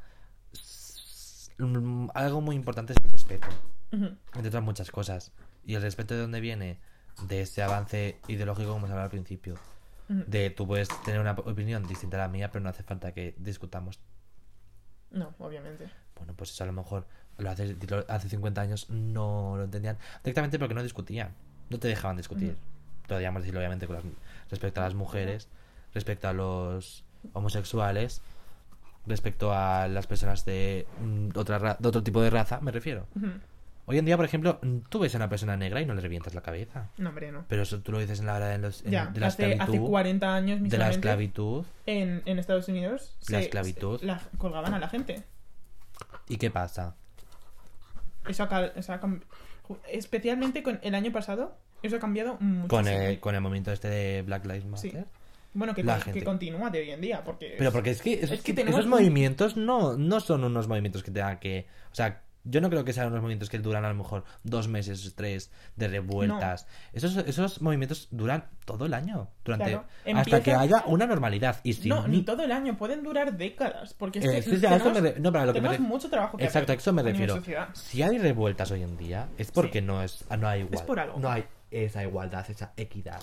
[2.14, 3.48] algo muy importante es el respeto.
[3.92, 5.32] Entre otras muchas cosas.
[5.66, 6.80] ¿Y el respeto de dónde viene?
[7.28, 9.56] De ese avance ideológico como hemos hablado al principio.
[10.08, 13.36] De tú puedes tener una opinión distinta a la mía, pero no hace falta que
[13.38, 14.00] discutamos.
[15.12, 15.90] No, obviamente.
[16.16, 17.06] Bueno, pues eso a lo mejor
[17.38, 21.34] lo hace, lo- hace 50 años no lo entendían directamente porque no discutían.
[21.70, 22.56] No te dejaban discutir.
[23.08, 24.06] Podríamos decirlo obviamente con las-
[24.50, 25.48] respecto a las mujeres,
[25.94, 28.22] respecto a los homosexuales,
[29.08, 33.08] respecto a las personas de, mm, otra ra- de otro tipo de raza, me refiero.
[33.90, 36.02] Hoy en día, por ejemplo, mm, tú ves a una persona negra y no le
[36.02, 36.90] revientas la cabeza.
[36.98, 37.46] No, hombre, no.
[37.48, 39.50] Pero eso tú lo dices en la hora de, los- en- Ya, de la hace,
[39.52, 39.76] esclavitud.
[39.78, 41.66] hace 40 años de la esclavitud.
[41.86, 44.00] en, en Estados Unidos La se- esclavitud.
[44.02, 45.24] se- la colgaban a la gente.
[46.28, 46.96] ¿Y qué pasa?
[48.28, 49.00] Eso ha, eso ha
[49.90, 52.68] Especialmente con el año pasado, eso ha cambiado muchísimo.
[52.68, 54.92] Con el, con el movimiento este de Black Lives Sí.
[55.58, 56.20] Bueno, que, la gente.
[56.20, 57.56] que continúa de hoy en día, porque...
[57.58, 60.44] Pero porque es que, es Es que que tenemos esos un- movimientos no, no son
[60.44, 61.68] unos movimientos que tengan que...
[61.92, 64.70] O sea, yo no creo que sean unos movimientos que duran a lo mejor dos
[64.70, 66.66] meses, tres, de revueltas.
[66.94, 69.30] Esos, esos movimientos duran todo el año.
[69.44, 69.86] Durante, Claro.
[70.16, 71.60] Hasta que haya una normalidad.
[71.64, 74.56] Y si No, ni todo el año, pueden durar décadas, porque es Eh, que sí,
[74.56, 76.94] sí, tenemos, me re- no, lo que me re- mucho trabajo que Exacto, a eso
[76.94, 77.36] me refiero.
[77.36, 77.68] sociedad.
[77.74, 79.86] Si hay revueltas hoy en día, es porque Sí.
[79.86, 81.20] no es no hay igual, Es por algo.
[81.20, 83.20] no hay esa igualdad, esa equidad,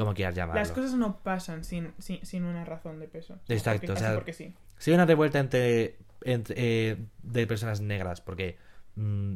[0.00, 0.60] como quieras llamarlo.
[0.60, 3.38] Las cosas no pasan sin, sin, sin una razón de peso.
[3.48, 4.54] Exacto, Porque- o sea, porque sí.
[4.78, 8.56] Si hay una revuelta entre, entre, eh, de personas negras, porque
[8.96, 9.34] mm,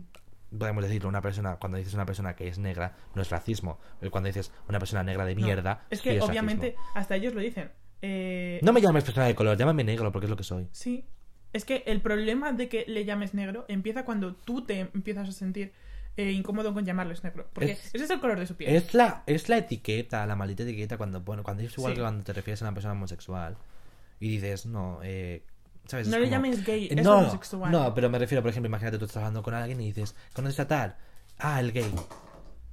[0.59, 3.79] podemos decirlo, una persona, cuando dices una persona que es negra, no es racismo.
[4.11, 6.27] Cuando dices una persona negra de No, mierda, es sí que racismo.
[6.31, 7.71] obviamente hasta ellos lo dicen.
[8.03, 10.69] Eh, No me llames persona de color, llámame negro, porque es lo que soy.
[10.73, 11.05] Sí.
[11.53, 15.33] Es que el problema de que le llames negro empieza cuando tú te empiezas a
[15.33, 15.73] sentir
[16.17, 17.47] eh, incómodo con llamarles negro.
[17.53, 18.75] Porque Es- ese es el color de su piel.
[18.75, 21.97] Es la, es la etiqueta, la maldita etiqueta cuando, bueno, cuando es igual Sí.
[21.97, 23.57] que cuando te refieres a una persona homosexual
[24.21, 25.43] y dices, no, eh,
[25.87, 26.09] ¿sabes?
[26.09, 27.71] No Es le como- llames gay, es no, homosexual.
[27.73, 30.61] No, pero me refiero, por ejemplo, imagínate tú estás hablando con alguien y dices, ¿conoces
[30.61, 30.97] a tal?
[31.39, 31.93] Ah, el gay.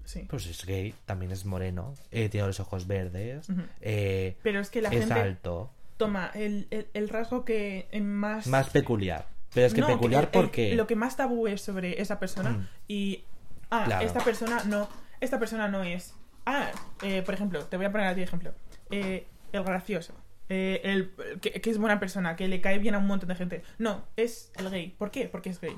[0.06, 0.26] Sí.
[0.30, 3.48] Pues es gay, también es moreno, eh, tiene los ojos verdes,
[3.82, 8.46] eh, Pero es que la es gente alto, toma el, el- el rasgo que más...
[8.48, 9.28] más peculiar.
[9.54, 10.76] Pero es que No, peculiar el- porque...
[10.76, 12.68] Lo que más tabú es sobre esa persona Mm.
[12.88, 13.24] y...
[13.72, 14.06] Ah, Claro.
[14.06, 14.88] esta persona no...
[15.20, 16.14] Esta persona no es...
[16.46, 16.70] Ah,
[17.04, 18.52] eh, por ejemplo, te voy a poner a ti ejemplo.
[18.90, 20.14] Eh, el gracioso.
[20.50, 23.36] Eh, el que, que es buena persona, que le cae bien a un montón de
[23.36, 23.64] gente.
[23.78, 24.96] No, es el gay.
[24.98, 25.30] ¿Por qué?
[25.32, 25.76] Porque es gay.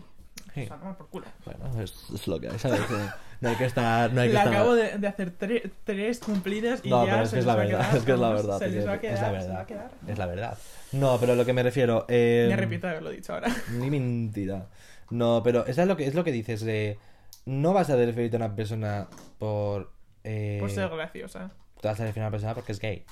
[0.53, 0.63] Sí.
[0.63, 1.27] O sea, toma por culo.
[1.45, 2.79] Bueno, es, es lo que hay, ¿sabes?
[2.79, 3.09] Eh,
[3.41, 4.11] no hay que estar...
[4.13, 4.53] No hay que Le estar...
[4.55, 7.45] acabo de, de hacer tre- tres cumplidas y No, ya pero es se que es
[7.45, 8.59] la verdad, quedar, es que es la verdad.
[8.59, 9.91] Se les va a es quedar, la les va verdad.
[10.07, 10.57] Es la verdad.
[10.93, 12.05] No, pero lo que me refiero...
[12.07, 13.49] eh, Me arrepiento de haberlo dicho ahora.
[13.73, 14.67] Ni mentira.
[15.09, 16.97] No, pero eso es lo que, es lo que dices de...
[17.45, 19.91] No vas a referirte a una persona por...
[20.23, 21.51] Eh, Por ser graciosa.
[21.81, 23.05] Te vas a referir a una persona porque es gay.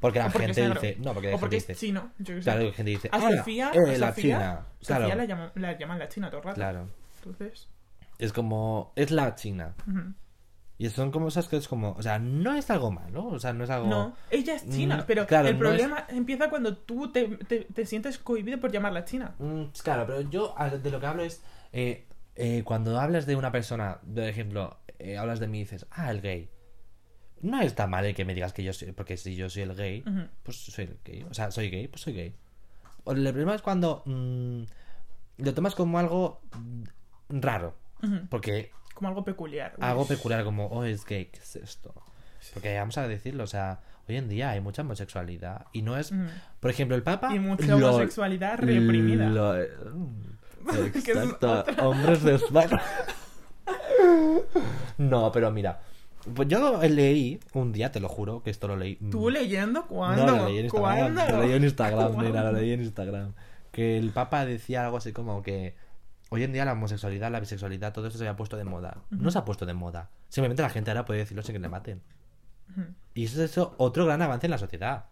[0.00, 0.96] Porque la O gente dice...
[1.00, 1.86] No, porque la O porque gente es dice...
[1.86, 2.12] chino.
[2.18, 2.40] Yo.
[2.40, 3.08] Claro, la gente dice...
[3.12, 4.66] A "Ah, Sofía, eh, a la Sofía, china.
[4.80, 6.54] Sofía la, llaman, la llaman la china todo el rato.
[6.56, 6.88] claro.
[7.24, 7.68] Entonces.
[8.18, 8.92] Es como...
[8.96, 9.74] Es la china.
[10.76, 11.92] Y son como esas que es como...
[11.92, 13.26] O sea, no es algo malo.
[13.26, 13.86] O sea, no es algo...
[13.88, 17.60] No, ella es china, Mm, pero claro, el no problema empieza cuando tú te, te,
[17.60, 19.34] te sientes cohibido por llamarla china.
[19.38, 21.42] Mm, claro, pero yo de lo que hablo es
[21.72, 22.06] eh,
[22.36, 26.10] eh, cuando hablas de una persona, por ejemplo, eh, hablas de mí y dices, ah,
[26.10, 26.50] el gay.
[27.42, 29.74] No está mal el que me digas que yo soy, porque si yo soy el
[29.74, 30.02] gay,
[30.42, 31.22] pues soy el gay.
[31.30, 32.34] O sea, soy gay, pues soy gay.
[33.04, 34.62] O El problema es cuando mm,
[35.38, 36.40] lo tomas como algo
[37.28, 37.76] raro,
[38.30, 39.74] porque Como algo peculiar.
[39.76, 41.94] Uy, algo peculiar como, oh, es gay, ¿qué es esto?
[42.54, 45.66] Porque vamos a decirlo, o sea, hoy en día hay mucha homosexualidad.
[45.72, 46.12] Y no es.
[46.60, 47.34] Por ejemplo, el Papa.
[47.34, 49.28] Y mucha lo- homosexualidad reprimida.
[49.28, 49.70] lo- es
[50.94, 51.64] Exacto.
[51.82, 52.80] Hombres de España.
[54.98, 55.80] No, pero mira.
[56.34, 58.96] Pues yo leí un día, te lo juro, que esto lo leí.
[58.96, 60.24] ¿Tú leyendo cuándo?
[60.24, 61.14] No, lo leí en Instagram.
[61.14, 61.36] ¿Cuándo?
[61.36, 62.18] Lo leí en Instagram, ¿Cuándo?
[62.30, 63.34] mira, lo leí en Instagram.
[63.72, 65.76] Que el Papa decía algo así como que
[66.30, 69.02] hoy en día la homosexualidad, la bisexualidad, todo eso se había puesto de moda.
[69.10, 70.10] No se ha puesto de moda.
[70.30, 72.00] Simplemente la gente ahora puede decirlo sin que le maten.
[73.12, 75.06] Y eso es eso, otro gran avance en la sociedad.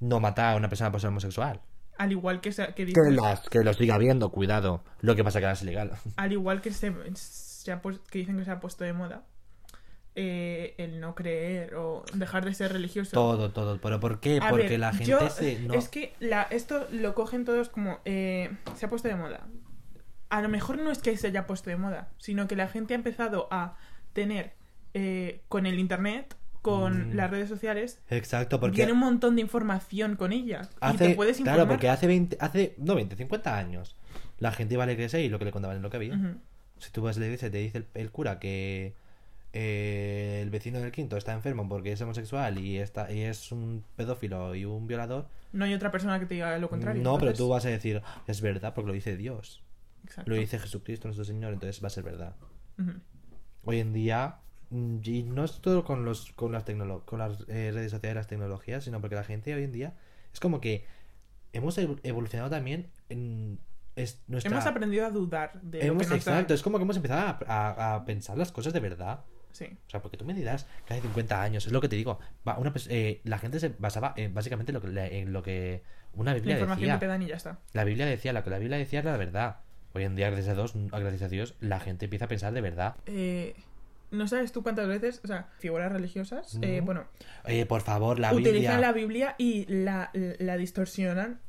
[0.00, 1.62] No matar a una persona por ser homosexual.
[2.02, 4.82] Al igual que, se, que, Que, las, que lo siga viendo, cuidado.
[5.00, 5.92] Lo que pasa que ahora es ilegal.
[6.16, 9.22] al igual que se, se ha que dicen que se ha puesto de moda
[10.14, 13.12] eh, el no creer o dejar de ser religioso.
[13.12, 13.80] Todo, todo.
[13.80, 14.38] ¿Pero por qué?
[14.42, 15.60] A Porque ver, la gente yo- se...
[15.60, 15.74] No...
[15.74, 18.00] Es que la, esto lo cogen todos como...
[18.04, 19.46] eh, se ha puesto de moda.
[20.28, 22.94] A lo mejor no es que se haya puesto de moda, sino que la gente
[22.94, 23.76] ha empezado a
[24.12, 24.54] tener
[24.94, 27.14] eh, con el Internet, con Mm.
[27.16, 28.76] las redes sociales, Exacto, porque...
[28.76, 30.62] viene un montón de información con ella.
[30.74, 31.56] y Hace, te puedes informar.
[31.56, 33.96] claro, porque hace 20, hace, no 20, 50 años,
[34.38, 36.18] la gente iba a la iglesia y lo que le contaban es lo que había.
[36.78, 38.94] Si tú vas a la iglesia y te dice el, el cura que
[39.52, 43.84] eh, el vecino del quinto está enfermo porque es homosexual y, está, y es un
[43.96, 47.02] pedófilo y un violador, No hay otra persona que te diga lo contrario.
[47.02, 49.62] no, pero tú vas a decir, es verdad porque lo dice Dios,
[50.04, 50.30] Exacto.
[50.30, 52.34] lo dice Jesucristo nuestro Señor, entonces va a ser verdad.
[53.64, 54.36] Hoy en día,
[55.02, 58.16] y no es todo con, los, con las, tecnolo- con las eh, redes sociales y
[58.16, 59.94] las tecnologías, sino porque la gente hoy en día
[60.32, 60.84] es como que
[61.52, 63.58] hemos evo- evolucionado también en
[63.94, 64.50] es nuestra...
[64.50, 67.20] Hemos aprendido a dudar de lo hemos- que nos exacto, es como que hemos empezado
[67.20, 69.20] a, a- a pensar las cosas de verdad.
[69.52, 69.66] Sí.
[69.86, 72.18] O sea, porque tú me dirás que hace 50 años, es lo que te digo.
[72.48, 74.88] Va, una, pers- eh, la gente se basaba en básicamente lo que,
[75.20, 75.82] en lo que
[76.14, 76.94] una La Biblia información decía.
[76.94, 77.58] que te dan y ya está.
[77.74, 79.56] La Biblia decía, lo que la Biblia decía era la verdad.
[79.92, 82.62] Hoy en día, gracias a Dios, gracias a Dios, la gente empieza a pensar de
[82.62, 82.96] verdad.
[83.04, 83.54] Eh,
[84.12, 86.84] ¿No sabes tú cuántas veces, o sea, figuras religiosas, eh, No.
[86.86, 87.04] bueno,
[87.44, 88.78] Oye, por favor, la utilizan Biblia.
[88.78, 91.40] la Biblia y la, la distorsionan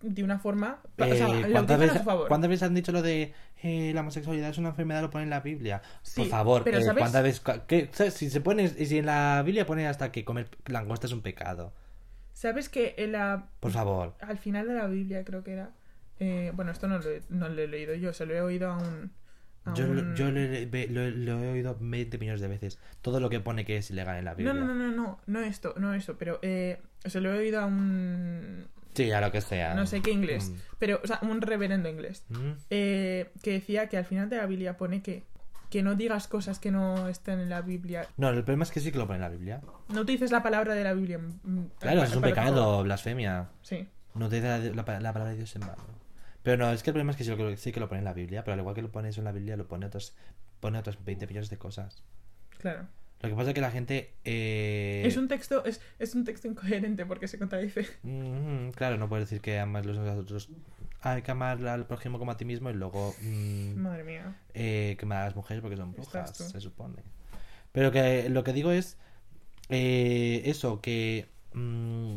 [0.00, 0.80] de una forma...
[0.98, 2.28] o Eh, sea, ¿cuántas, a veces, favor.
[2.28, 3.32] cuántas veces han dicho lo de
[3.62, 5.02] eh, la homosexualidad es una enfermedad?
[5.02, 5.80] Lo pone en la Biblia.
[6.02, 6.98] Sí, Por favor, pero eh, ¿sabes?
[7.00, 7.44] ¿cuántas veces?
[7.44, 8.14] cua- qué- sabes?
[8.14, 11.20] si se pone, y si en la Biblia pone hasta que comer langosta es un
[11.22, 11.72] pecado.
[12.32, 14.14] ¿Sabes que en la, Por favor.
[14.20, 15.70] al final de la Biblia creo que era...
[16.18, 18.70] eh, bueno, esto no lo, he- no lo he leído yo, se lo he oído
[18.72, 19.12] a un...
[19.64, 20.40] a Yo, lo- un- yo lo,
[21.10, 22.78] lo- lo he oído 20 millones de veces.
[23.00, 24.54] Todo lo que pone que es ilegal en la Biblia.
[24.54, 27.60] No, no, no, no, no, no esto, no eso, pero eh, se lo he oído
[27.60, 28.66] a un...
[28.94, 29.74] Sí, a lo que sea.
[29.74, 30.54] no sé qué inglés, Mm.
[30.78, 32.24] pero, o sea, un reverendo inglés.
[32.28, 32.50] Mm.
[32.70, 35.24] eh, que decía que al final de la Biblia pone que,
[35.70, 38.06] que no digas cosas que no están en la Biblia.
[38.18, 39.62] No, el problema es que sí que lo pone en la Biblia.
[39.88, 41.18] No utilices la palabra de la Biblia.
[41.18, 43.48] mm, Claro, es un pecado, blasfemia.
[43.62, 43.88] Sí.
[44.14, 45.82] No te da la palabra de Dios en vano.
[46.42, 48.12] Pero no, es que el problema es que sí, sí que lo pone en la
[48.14, 50.14] Biblia, pero al igual que lo pone eso en la Biblia, lo pone otros,
[50.60, 52.02] pone otros 20 millones de cosas.
[52.58, 52.88] Claro.
[53.20, 54.14] Lo que pasa es que la gente...
[54.24, 57.86] eh, Es un texto, es, es un texto incoherente porque se contradice.
[58.02, 60.48] mm, claro, no puedes decir que amas los unos a los otros.
[61.02, 64.36] Hay que amar al prójimo como a ti mismo y luego mm, Madre mía.
[64.54, 67.02] eh, quemar a las mujeres porque son brujas, se supone.
[67.70, 68.98] Pero que lo que digo es
[69.68, 72.16] eh, eso, que mm,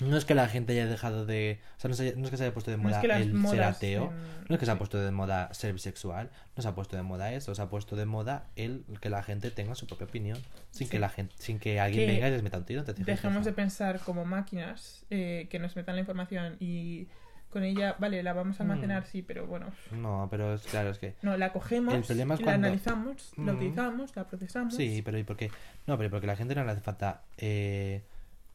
[0.00, 1.60] no es que la gente haya dejado de...
[1.76, 3.08] O sea, no, se- no es que se haya puesto de No moda es que
[3.08, 4.12] las el ser ateo.
[4.48, 4.78] No es que se ha sí.
[4.78, 7.96] puesto de moda ser bisexual, no se ha puesto de moda eso, se ha puesto
[7.96, 10.38] de moda el que la gente tenga su propia opinión,
[10.70, 10.90] sin Sí.
[10.92, 12.84] que la gente, sin que alguien Que venga y les meta un tiro.
[12.84, 17.08] te Dejemos de pensar como máquinas que que nos metan la información y
[17.50, 19.06] con ella, vale, la vamos a almacenar, Mm.
[19.06, 19.72] sí, pero bueno.
[19.90, 23.32] No, pero es claro, es que No, la cogemos, El problema es la cuando- analizamos,
[23.38, 23.56] la Mm.
[23.56, 24.74] utilizamos, la procesamos.
[24.74, 25.50] sí, pero ¿y por qué?
[25.86, 28.02] No, pero porque la gente no le hace falta eh,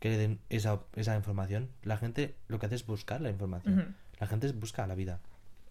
[0.04, 1.70] que le den esa, esa información.
[1.82, 3.96] La gente lo que hace es buscar la información.
[4.20, 5.22] La gente busca la vida.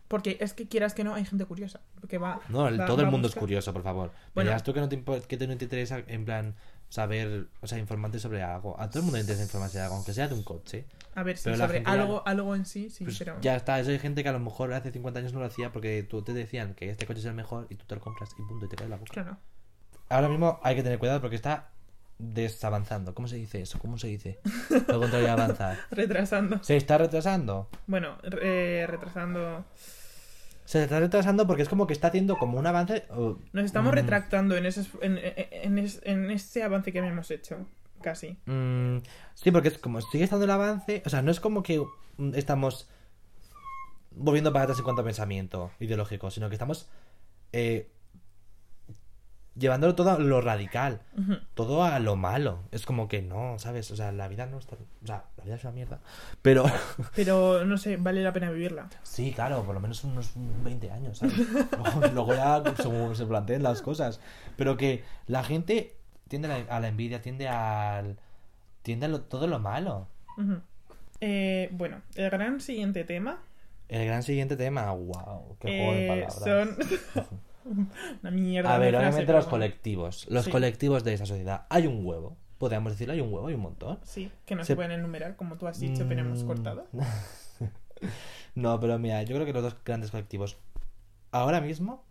[0.08, 1.82] Porque es que quieras que no, hay gente curiosa.
[2.08, 4.10] Que va, No, el- va- todo va el mundo es curioso, por favor.
[4.34, 4.50] Bueno.
[4.50, 6.54] Bueno, tú que no te, que te- no te interesa, en plan,
[6.88, 8.80] saber, o sea, informarte sobre algo.
[8.80, 10.86] A todo el mundo le interesa informarse de algo, aunque sea de un coche.
[11.14, 13.38] A ver, sí, Pero sobre ya- algo, algo en sí, sí, Pues pero...
[13.42, 15.72] ya está, eso hay gente que a lo mejor hace 50 años no lo hacía
[15.72, 18.30] porque tú te decían que este coche es el mejor y tú te lo compras
[18.38, 19.12] y punto, y te cae la boca.
[19.12, 19.36] Claro.
[20.08, 21.71] Ahora mismo hay que tener cuidado porque está
[22.22, 23.14] desavanzando.
[23.14, 23.78] ¿Cómo se dice eso?
[23.78, 24.38] ¿Cómo se dice?
[24.88, 25.78] Lo contrario de avanzar.
[25.90, 26.62] Retrasando.
[26.62, 27.68] ¿Se está retrasando?
[27.86, 29.64] Bueno, re- retrasando...
[30.64, 33.04] Se está retrasando porque es como que está haciendo como un avance.
[33.10, 35.18] uh, Nos estamos mm, retractando en ese, en,
[36.04, 37.66] en, ese avance que habíamos hecho.
[38.00, 38.38] Casi.
[38.46, 38.98] mm,
[39.34, 41.02] sí, porque es como sigue estando el avance.
[41.04, 41.84] O sea, no es como que
[42.16, 42.88] mm, estamos
[44.12, 46.88] volviendo para atrás en cuanto a pensamiento ideológico, sino que estamos
[47.52, 47.90] eh,
[49.56, 51.00] llevándolo todo a lo radical,
[51.54, 52.60] todo a lo malo.
[52.70, 53.90] Es como que no, ¿sabes?
[53.90, 54.76] O sea, la vida no está...
[54.76, 55.98] O sea, la vida es una mierda.
[56.40, 56.64] Pero
[57.16, 58.88] Pero no sé, vale la pena vivirla.
[59.02, 61.36] sí, claro, por lo menos unos 20 años, ¿sabes?
[61.76, 64.20] Luego, luego ya según se planteen las cosas.
[64.56, 65.96] Pero que la gente
[66.28, 68.16] tiende a la, envidia, tiende al...
[68.82, 70.08] Tiende a lo- todo lo malo.
[71.20, 73.38] Eh, bueno, el gran siguiente tema
[73.88, 76.34] El gran siguiente tema, wow, qué juego de eh, palabras.
[76.42, 77.28] son
[77.64, 78.74] una mierda.
[78.74, 79.50] A ver, frase, obviamente los bueno.
[79.50, 80.26] colectivos.
[80.30, 80.50] Los Sí.
[80.50, 81.66] colectivos de esa sociedad.
[81.70, 82.36] Hay un huevo.
[82.58, 83.98] Podríamos decirlo, hay un huevo, hay un montón.
[84.04, 86.46] Sí, que no Se- se pueden enumerar, como tú has dicho, pero hemos Mm.
[86.46, 86.86] cortado.
[88.54, 90.58] no, pero mira, yo creo que los dos grandes colectivos.
[91.30, 92.04] Ahora mismo,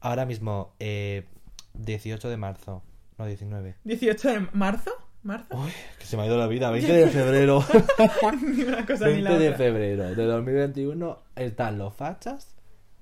[0.00, 1.26] ahora mismo, eh,
[1.74, 2.82] 18 de marzo,
[3.18, 3.76] no 19.
[3.84, 4.90] 18 de marzo,
[5.22, 5.56] ¿marzo?
[5.56, 7.62] Uy, que se me ha ido la vida, 20 de febrero.
[8.42, 9.56] ni una cosa ni la 20 de otra.
[9.58, 12.54] febrero de 2021 están los fachas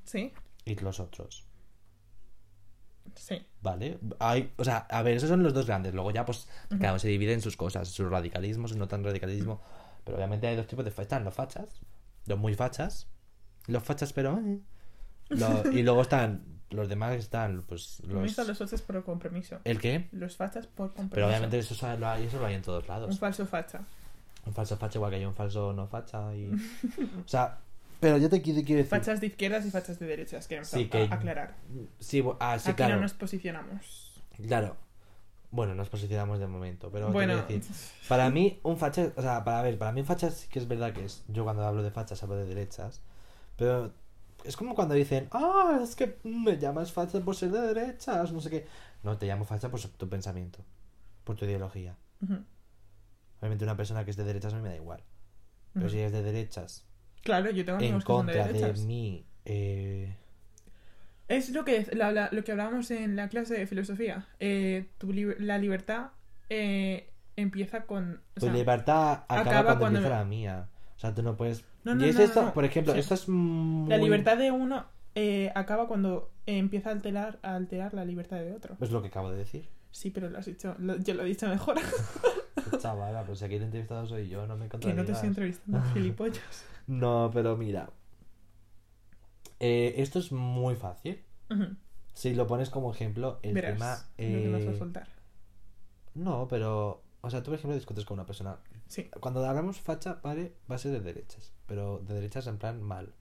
[0.04, 0.32] Sí,
[0.64, 1.47] y los otros.
[3.18, 3.44] Sí.
[3.62, 3.98] ¿Vale?
[4.18, 5.92] Hay, o sea, a ver, esos son los dos grandes.
[5.94, 6.78] Luego ya, pues, Ujú.
[6.78, 9.60] cada uno se divide en sus cosas, sus radicalismos, su no tan radicalismo.
[10.04, 11.02] Pero obviamente hay dos tipos de fachas.
[11.06, 11.80] Están los fachas,
[12.26, 13.06] los muy fachas,
[13.66, 14.38] los fachas, pero.
[14.38, 14.60] eh,
[15.30, 18.36] lo- y luego están los demás que están, pues, Los...
[18.36, 18.48] los.
[18.48, 19.58] los fachas por compromiso.
[19.64, 20.08] ¿El qué?
[20.12, 21.14] Los fachas por compromiso.
[21.14, 23.18] Pero obviamente eso, lo hay, eso lo hay en todos Un lados.
[23.18, 23.80] falso facha.
[24.46, 26.34] Un falso facha, igual que hay un falso no facha.
[26.34, 26.50] Y...
[27.24, 27.58] o sea,
[28.00, 28.90] pero yo te quiero, quiero decir.
[28.90, 31.56] Fachas de izquierdas y fachas de derechas, queremos Sí, a- que- aclarar.
[31.98, 32.96] Sí, ah, sí, Aquí claro.
[32.96, 34.22] no nos posicionamos.
[34.46, 34.76] Claro.
[35.50, 37.74] Bueno, nos posicionamos de momento, pero bueno, quiero decir,
[38.06, 40.68] para mí un facha, o sea, para ver, para mí un facha sí que es
[40.68, 43.00] verdad que es, yo cuando hablo de fachas hablo de derechas,
[43.56, 43.94] pero
[44.44, 48.42] es como cuando dicen, ah, es que me llamas facha por ser de derechas, no
[48.42, 48.66] sé qué.
[49.02, 50.58] No, te llamo facha por tu pensamiento,
[51.24, 51.96] por tu ideología.
[52.22, 52.44] Ujú,
[53.40, 55.02] Obviamente una persona que es de derechas a mí me da igual,
[55.72, 55.94] pero ujú.
[55.94, 56.84] si es de derechas
[57.22, 58.80] Claro, yo tengo en amigos que son de contra de, derechas.
[58.84, 60.14] mí, eh,
[61.28, 64.26] Es lo que, la- la- lo que hablábamos en la clase de filosofía.
[64.40, 66.10] Eh, tu li- la libertad
[66.48, 68.20] eh, empieza con...
[68.36, 70.68] o tu sea, libertad acaba, acaba cuando, cuando empieza me- la mía.
[70.96, 71.64] O sea, tú no puedes...
[71.84, 73.00] No, no, y es no, esto, por ejemplo, Sí.
[73.00, 73.88] esto es muy...
[73.90, 78.52] La libertad de uno eh, acaba cuando empieza a alterar, a alterar la libertad de
[78.52, 78.76] otro.
[78.80, 79.68] Es lo que acabo de decir.
[79.90, 81.76] Sí, pero lo has dicho, lo- yo lo he dicho mejor.
[82.78, 86.64] Chavala, pues aquí el entrevistado soy yo, no me que no te estoy entrevistando, gilipollas.
[86.86, 87.90] No, pero mira.
[89.60, 91.22] Eh, esto es muy fácil.
[91.50, 91.76] Ujú.
[92.14, 93.96] Si lo pones como ejemplo, el Verás tema.
[94.18, 95.08] lo que nos va a eh, soltar.
[96.14, 97.02] No, pero.
[97.20, 98.58] O sea, tú, por ejemplo, discutes con una persona.
[98.86, 101.52] Sí, Cuando hablamos facha, vale, va a ser de derechas.
[101.66, 103.12] Pero de derechas en plan mal.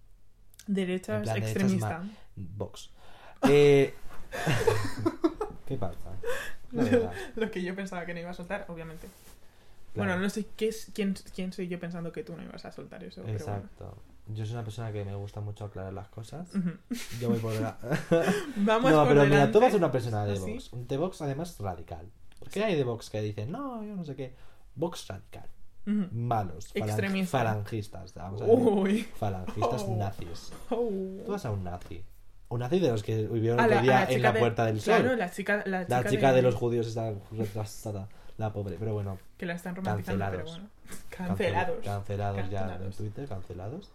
[0.67, 2.03] derechas en plan, derechas extremista.
[2.35, 2.91] Vox.
[3.49, 3.93] Eh...
[5.65, 6.11] ¿Qué pasa?
[6.71, 7.11] Verdad.
[7.35, 9.07] Lo que yo pensaba que no iba a soltar, obviamente.
[9.97, 10.11] Claro.
[10.11, 12.71] Bueno, no sé qué es, quién, quién soy yo pensando que tú no ibas a
[12.71, 13.21] soltar eso.
[13.25, 13.55] pero bueno.
[13.57, 13.97] Exacto.
[14.29, 16.49] Yo soy una persona que me gusta mucho aclarar las cosas.
[17.21, 17.77] Yo voy por la...
[18.57, 19.53] Vamos no, por pero mira, delante.
[19.53, 20.51] tú vas a una persona de ¿Ah, sí?
[20.53, 20.73] Vox.
[20.73, 22.09] Un de Vox además radical.
[22.39, 24.35] Porque hay de Vox que dicen, no, yo no sé qué.
[24.75, 25.47] Vox radical.
[26.11, 26.73] Malos.
[26.73, 27.37] falan- Extremista.
[27.37, 28.13] Falangistas.
[28.15, 28.59] Vamos a decir.
[28.61, 29.03] Uy.
[29.03, 29.95] Falangistas Oh.
[29.95, 30.51] nazis.
[30.69, 30.89] Oh.
[31.25, 32.03] Tú vas a un nazi.
[32.49, 34.99] Un nazi de los que vivieron otro día la en la de- Puerta del Sol.
[35.01, 36.41] Claro, la chica, la chica, La chica de...
[36.41, 38.09] los judíos está retrasada.
[38.37, 38.75] La pobre.
[38.79, 40.59] Pero bueno, Que la están romantizando, pero Cancelados.
[40.59, 40.69] bueno.
[41.09, 41.85] cancel- Cancelados.
[41.85, 42.97] Cancelados ya en Cancelados.
[42.97, 43.91] Twitter, cancelados.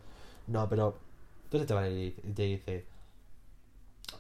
[0.48, 0.98] No, pero.
[1.44, 2.86] Entonces te vale y te dice.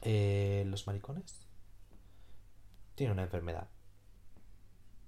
[0.02, 1.46] eh, los maricones
[2.94, 3.68] tienen una enfermedad.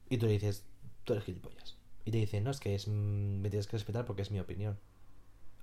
[0.09, 0.65] Y tú le dices,
[1.05, 1.77] tú eres gilipollas.
[2.05, 4.41] Y te dice, no, es que es, mm, me tienes que respetar porque es mi
[4.41, 4.79] opinión.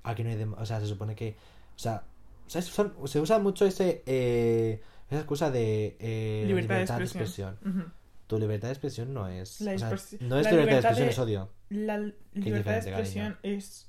[0.04, 0.42] Aquí no hay.
[0.44, 1.36] o sea, se supone que.
[1.76, 2.04] O sea,
[2.48, 2.66] ¿sabes?
[2.68, 4.02] Son- se usa mucho ese.
[4.06, 5.98] eh, esa excusa de.
[6.00, 7.58] eh, Libertad, libertad de expresión.
[7.66, 7.84] Ujú.
[8.32, 9.60] Tu libertad de expresión no es.
[9.60, 11.50] La o sea, expresi- no es la libertad de expresión, de- es odio.
[11.70, 11.98] La
[12.34, 13.88] libertad de expresión es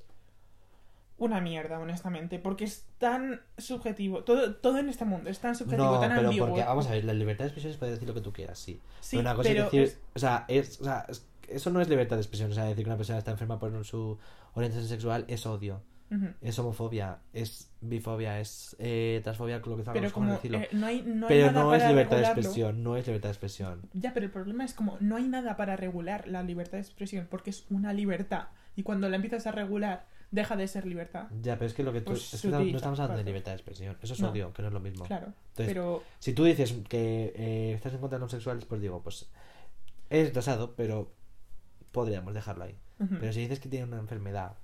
[1.18, 4.24] una mierda, honestamente, porque es tan subjetivo.
[4.24, 6.48] Todo, todo en este mundo es tan subjetivo, No, tan pero ambiguo.
[6.48, 8.58] porque, vamos a ver, la libertad de expresión es poder decir lo que tú quieras,
[8.58, 8.80] sí.
[9.00, 11.70] Sí, pero una cosa pero es decir, es- o sea, es, o sea, es- eso
[11.70, 14.18] no es libertad de expresión, o sea, decir que una persona está enferma por su
[14.54, 15.80] orientación sexual es odio,
[16.40, 20.58] Es homofobia, es bifobia, es eh, transfobia, lo que sabemos como decirlo.
[20.58, 23.28] eh, no hay, no hay pero nada no es libertad de expresión, no es libertad
[23.28, 23.80] de expresión.
[23.94, 27.26] Ya, pero el problema es como no hay nada para regular la libertad de expresión
[27.30, 31.28] porque es una libertad y cuando la empiezas a regular deja de ser libertad.
[31.42, 33.52] Ya, pero es que lo que tú, Pues es que no, estamos hablando de libertad
[33.52, 34.30] de expresión, eso es No.
[34.30, 35.04] odio, que no es lo mismo.
[35.04, 38.80] Claro, Entonces, pero Si tú dices que eh, estás en contra de los homosexuales, pues
[38.80, 39.28] digo, pues
[40.08, 41.12] es retrasado, pero
[41.92, 42.76] podríamos dejarlo ahí.
[43.18, 44.56] Pero si dices que tiene una enfermedad,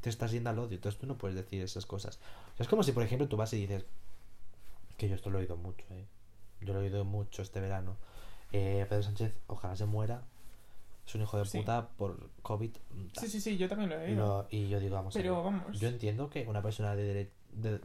[0.00, 2.16] te estás yendo al odio, entonces tú no puedes decir esas cosas.
[2.54, 3.84] O sea, es como si, por ejemplo, tú vas y dices,
[4.96, 6.06] que yo esto lo he oído mucho, ¿eh?
[6.60, 7.96] Yo lo he oído mucho este verano.
[8.52, 10.22] Eh, Pedro Sánchez, ojalá se muera.
[11.06, 11.58] Es un hijo de Sí.
[11.58, 12.70] puta por COVID.
[13.18, 14.26] sí, sí, sí, yo también lo he oído.
[14.42, 15.80] lo- y yo digo, vamos a Pero ver, vamos.
[15.80, 17.32] Yo entiendo que una persona de derecha,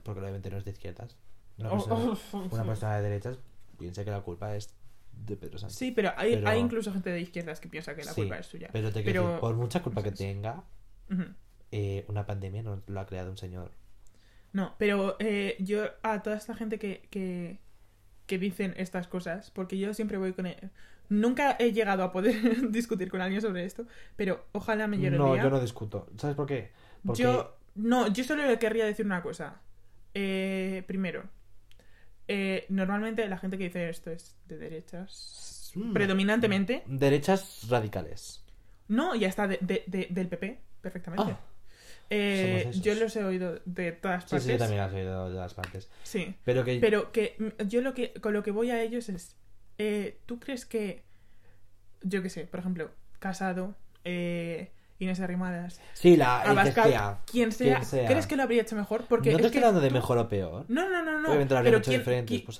[0.03, 1.15] porque obviamente no es de izquierdas,
[1.57, 1.95] una Oh, persona,
[2.33, 3.39] oh, una persona de derechas
[3.79, 4.73] piense que la culpa es
[5.25, 5.77] de Pedro Sánchez.
[5.77, 8.37] Sí, pero hay, Pero- hay incluso gente de izquierdas que piensa que la Sí, culpa
[8.37, 8.69] es suya.
[8.73, 10.63] Pero te quiero Pero- decir, por mucha culpa que tenga,
[11.09, 11.23] Ujú.
[11.77, 13.71] Eh, una pandemia no lo ha creado un señor.
[14.53, 17.59] No, pero eh, yo a toda esta gente que, que,
[18.25, 20.45] que dicen estas cosas, porque yo siempre voy con...
[20.45, 20.69] e-
[21.09, 22.35] Nunca he llegado a poder
[22.71, 25.43] discutir con alguien sobre esto, pero ojalá me llegue No, el día.
[25.43, 26.07] yo no discuto.
[26.17, 26.71] ¿Sabes por qué?
[27.05, 29.61] Porque Yo, no, yo solo le querría decir una cosa.
[30.15, 31.23] Eh, primero,
[32.27, 35.91] eh, normalmente la gente que dice esto es de derechas, Mm.
[35.93, 36.83] predominantemente.
[36.87, 38.41] derechas radicales.
[38.87, 41.33] No, y hasta de, de- de- del PP, perfectamente.
[41.33, 41.39] Ah,
[42.09, 44.43] Eh, yo los he oído de todas sí, partes.
[44.45, 45.89] sí, yo también las he oído de las partes.
[46.03, 46.35] Sí.
[46.43, 47.35] Pero que Pero que
[47.67, 49.35] yo lo que con lo que voy a ellos es
[49.77, 51.03] eh, ¿tú crees que
[52.01, 57.19] yo qué sé, por ejemplo, Casado, eh, Inés Arrimadas, Sí, la Abascal, sea.
[57.29, 58.07] quien sea, quien sea.
[58.07, 59.05] ¿crees que lo habría hecho mejor?
[59.09, 60.65] Porque no te es estoy hablando de mejor o peor.
[60.69, 61.27] No, no, no, no.
[61.29, 62.59] Obviamente lo habría hecho ¿quién, diferentes, qui- pues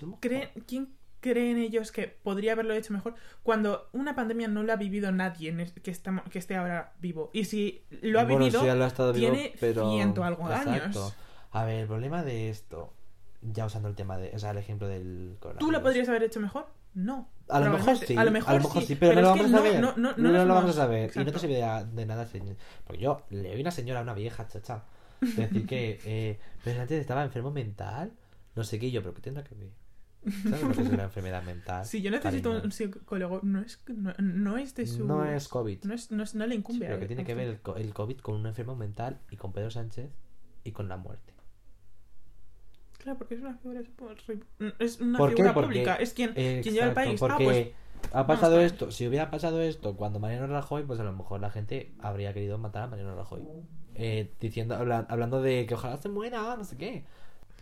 [0.65, 0.89] ¿quién
[1.19, 5.49] creen ellos que podría haberlo hecho mejor cuando una pandemia no la ha vivido nadie
[5.49, 7.31] en que, está, que esté ahora vivo?
[7.33, 9.91] Y si lo ha Bueno, vivido, ha estado vivo, tiene pero...
[9.91, 10.71] ciento algo Exacto.
[10.71, 11.15] años.
[11.51, 12.93] A ver, el problema de esto,
[13.41, 15.71] ya usando el tema de, o sea, el ejemplo del ¿tú coronavirus.
[15.73, 16.67] lo podrías haber hecho mejor?
[16.93, 17.29] No.
[17.49, 19.81] A lo mejor sí, A lo mejor, sí, pero, no lo vamos a saber.
[19.81, 21.11] No, no, no, no, lo vamos a saber.
[21.13, 22.27] Y no te sirve de, de nada.
[22.85, 24.83] Porque yo le oí una señora, a una vieja chacha,
[25.21, 28.13] decir que eh, Pedro Sánchez estaba enfermo mental.
[28.55, 29.69] No sé qué, y yo, pero ¿qué tendrá que ver?
[30.43, 31.85] ¿Sabes lo que es una enfermedad mental?
[31.85, 32.65] Si yo necesito cariño?
[32.65, 35.05] un psicólogo, no es, no, no es de su...
[35.05, 35.83] No es COVID.
[35.83, 36.85] No, es, no, es- no le Sí, incumbe.
[36.85, 39.37] pero a- que tiene que ver el, co- el COVID con un enfermo mental y
[39.37, 40.09] con Pedro Sánchez
[40.63, 41.33] y con la muerte.
[42.97, 43.81] Claro, porque es una figura,
[44.79, 45.95] es una figura Porque- pública.
[45.95, 47.19] Es quien, quien lleva el país.
[47.19, 47.37] Porque Ah,
[48.07, 48.91] pues ha pasado esto.
[48.91, 52.57] Si hubiera pasado esto cuando Mariano Rajoy, pues a lo mejor la gente habría querido
[52.57, 53.41] matar a Mariano Rajoy.
[53.95, 57.03] Eh, diciendo, habla- hablando de que ojalá se muera, no sé qué.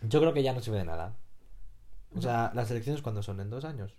[0.08, 1.14] Yo creo que ya no sirve de nada.
[2.16, 3.94] O sea, las elecciones cuando son en dos años.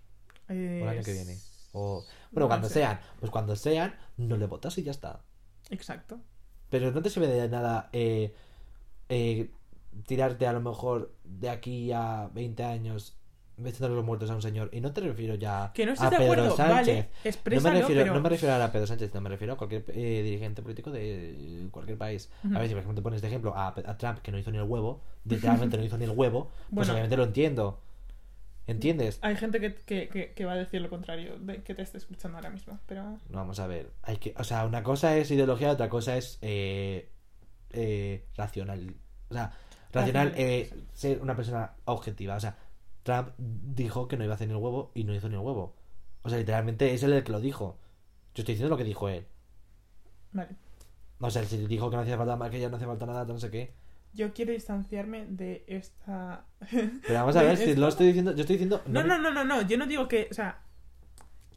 [0.48, 1.36] O el año que viene.
[1.72, 2.74] O, bueno, no cuando sé.
[2.74, 3.00] sean.
[3.20, 5.20] Pues cuando sean, no le votas y ya está.
[5.70, 6.20] Exacto.
[6.70, 8.34] Pero no te sirve de nada eh,
[9.08, 9.50] eh,
[10.06, 13.16] tirarte a lo mejor de aquí a 20 años
[13.58, 14.68] metiéndole los muertos a un señor.
[14.72, 17.08] Y no te refiero ya Que no a Pedro acuerdo, Sánchez.
[17.24, 18.14] vale, No me, refiero, pero...
[18.14, 21.68] no me refiero a Pedro Sánchez, no me refiero a cualquier eh, dirigente político de
[21.70, 22.30] cualquier país.
[22.54, 24.50] A ver, si por ejemplo te pones de ejemplo a, a Trump, que no hizo
[24.50, 26.92] ni el huevo, literalmente no hizo ni el huevo, pues Bueno.
[26.92, 27.80] obviamente lo entiendo.
[28.66, 29.20] ¿Entiendes?
[29.22, 31.98] Hay gente que, que, que, que va a decir lo contrario de que te esté
[31.98, 33.18] escuchando ahora mismo, pero...
[33.28, 33.92] Vamos a ver.
[34.02, 37.08] Hay que, o sea, una cosa es ideología, otra cosa es eh,
[37.70, 38.96] eh, racional.
[39.30, 39.52] O sea,
[39.92, 42.36] racional, eh, ser una persona objetiva.
[42.36, 42.56] O sea,
[43.04, 45.42] Trump dijo que no iba a hacer ni el huevo y no hizo ni el
[45.42, 45.76] huevo.
[46.22, 47.78] O sea, literalmente es él el que lo dijo.
[48.34, 49.26] Yo estoy diciendo lo que dijo él.
[50.32, 50.56] Vale.
[51.20, 53.38] O sea, si dijo que no hacía falta que ya no hacía falta nada, no
[53.38, 53.74] sé qué.
[54.16, 56.46] Yo quiero distanciarme de esta...
[56.70, 58.82] Pero vamos a ver, si lo estoy diciendo, yo estoy diciendo.
[58.86, 59.62] No, no, no, no, no.
[59.62, 60.60] Yo no digo que, o sea,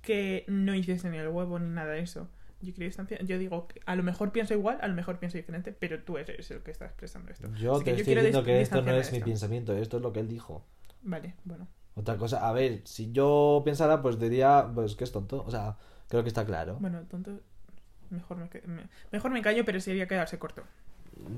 [0.01, 2.29] que no hiciese ni el huevo ni nada de eso.
[2.61, 3.23] Yo quiero distanciar.
[3.25, 6.17] Yo digo que a lo mejor pienso igual, a lo mejor pienso diferente, pero tú
[6.17, 7.47] eres el que está expresando esto.
[7.55, 10.11] Yo Así te que estoy diciendo que esto no es mi pensamiento, esto es lo
[10.11, 10.65] que él dijo.
[11.01, 11.67] Vale, bueno.
[11.95, 15.43] Otra cosa, a ver, si yo pensara, pues diría, pues que es tonto.
[15.45, 15.77] O sea,
[16.09, 16.77] creo que está claro.
[16.79, 17.39] Bueno, tonto.
[18.09, 20.63] Mejor me, me- mejor me callo, pero sería quedarse corto.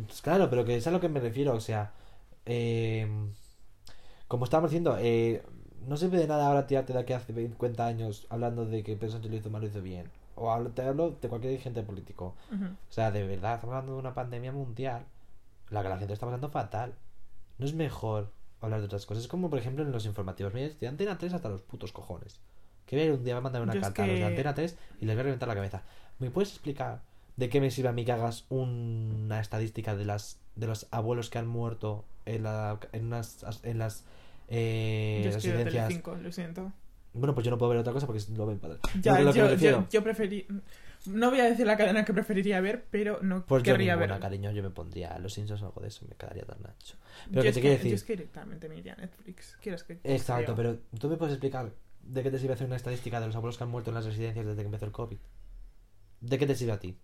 [0.08, 1.94] Pues claro, pero que es a lo que me refiero, o sea,
[2.46, 3.08] eh,
[4.28, 5.44] como estábamos diciendo, eh,
[5.88, 9.14] no sirve de nada ahora tirarte de aquí hace 50 años hablando de que Pedro
[9.14, 10.10] Sánchez lo hizo mal o lo hizo bien.
[10.36, 12.36] O hablo, te hablo de cualquier dirigente político.
[12.52, 15.06] O sea, de verdad, estamos hablando de una pandemia mundial,
[15.70, 16.94] la que la gente está pasando fatal.
[17.58, 19.24] No es mejor hablar de otras cosas.
[19.24, 20.54] Es como, por ejemplo, en los informativos.
[20.54, 22.40] Mira, de Antena 3 hasta los putos cojones.
[22.86, 24.54] Que ver un día va a mandar una Yo es carta a los de Antena
[24.54, 25.84] 3 y les voy a reventar la cabeza.
[26.20, 27.02] ¿Me puedes explicar
[27.38, 31.30] de qué me sirve a mí que hagas una estadística de las de los abuelos
[31.30, 34.04] que han muerto en, la, en, unas, en las
[34.48, 35.88] eh, Yo residencias?
[35.88, 36.72] Telecinco, lo siento.
[37.14, 38.78] Bueno, pues yo no puedo ver otra cosa porque lo ven padre.
[39.02, 40.48] Ya, yo, yo, yo preferí...
[41.06, 44.14] No voy a decir la cadena que preferiría ver, pero no Pues yo querría ninguna,
[44.14, 44.22] ver.
[44.22, 46.96] cariño, yo me pondría los Simpsons o algo de eso, me quedaría tan nacho.
[47.30, 49.58] Pero Yo que te que, quiero yo decir, es que directamente me iría a Netflix.
[49.62, 51.72] ¿Quieres que exacto, pero tú me puedes explicar
[52.04, 54.06] de qué te sirve hacer una estadística de los abuelos que han muerto en las
[54.06, 55.18] residencias desde que empezó el COVID.
[56.22, 56.98] ¿De qué te sirve a ti?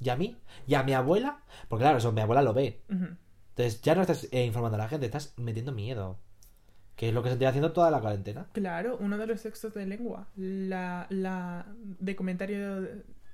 [0.00, 0.36] ¿Y a mí?
[0.66, 1.40] ¿Y a mi abuela?
[1.68, 2.80] Porque claro, eso mi abuela lo ve.
[2.88, 6.18] Entonces ya no estás eh, informando a la gente, estás metiendo miedo.
[6.96, 8.46] Que es lo que se está haciendo toda la cuarentena.
[8.52, 10.28] Claro, uno de los textos de lengua.
[10.36, 12.86] La, la de comentario,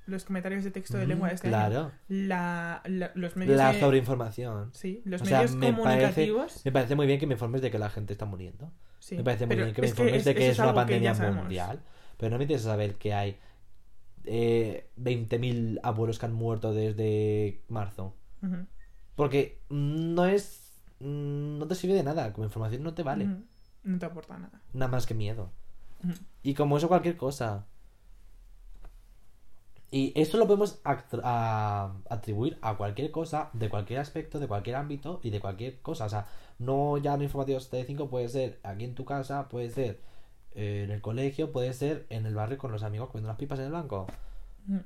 [0.07, 1.57] los comentarios de texto de lengua de este año.
[1.57, 1.93] claro.
[2.09, 4.71] La, la- los medios La de- sobreinformación.
[4.73, 6.65] Sí, los O sea, medios me comunicativos.
[6.65, 8.71] Me parece muy bien que me informes de que la gente está muriendo.
[9.01, 11.81] sí, me parece muy bien que me es informes de que es, una pandemia mundial.
[12.19, 13.37] Pero no me interesa saber que hay
[14.27, 18.15] eh, 20.000 abuelos que han muerto desde marzo.
[19.15, 20.63] Porque no es.
[21.01, 22.33] No te sirve de nada.
[22.33, 23.25] Como información no te vale.
[23.85, 24.61] no te aporta nada.
[24.73, 25.51] Nada más que miedo.
[26.43, 27.67] Y como eso, cualquier cosa.
[29.91, 35.21] Y esto lo podemos a- atribuir a cualquier cosa, de cualquier aspecto, de cualquier ámbito
[35.23, 36.07] y de cualquier cosa.
[36.07, 36.27] O sea,
[36.59, 40.01] no ya en informativos de 5 puede ser aquí en tu casa, puede ser
[40.57, 43.59] eh, en el colegio, puede ser en el barrio con los amigos comiendo las pipas
[43.61, 44.07] en el banco.
[44.69, 44.83] Ujú.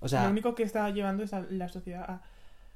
[0.00, 2.22] O sea, lo único que está llevando es a la sociedad a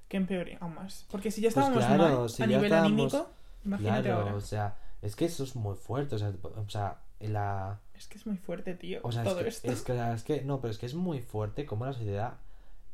[0.09, 1.07] que empeore aún más.
[1.11, 3.31] Porque si ya Pues estábamos claro, mal si a nivel estábamos- anímico,
[3.65, 4.35] imagínate claro, ahora.
[4.35, 6.15] o sea, es que eso es muy fuerte.
[6.15, 7.79] O sea, o sea la.
[7.95, 9.01] Es que es muy fuerte, tío.
[9.03, 9.73] O sea, todo es que, esto.
[9.73, 12.39] es que, es que- no, pero es que es muy fuerte como la sociedad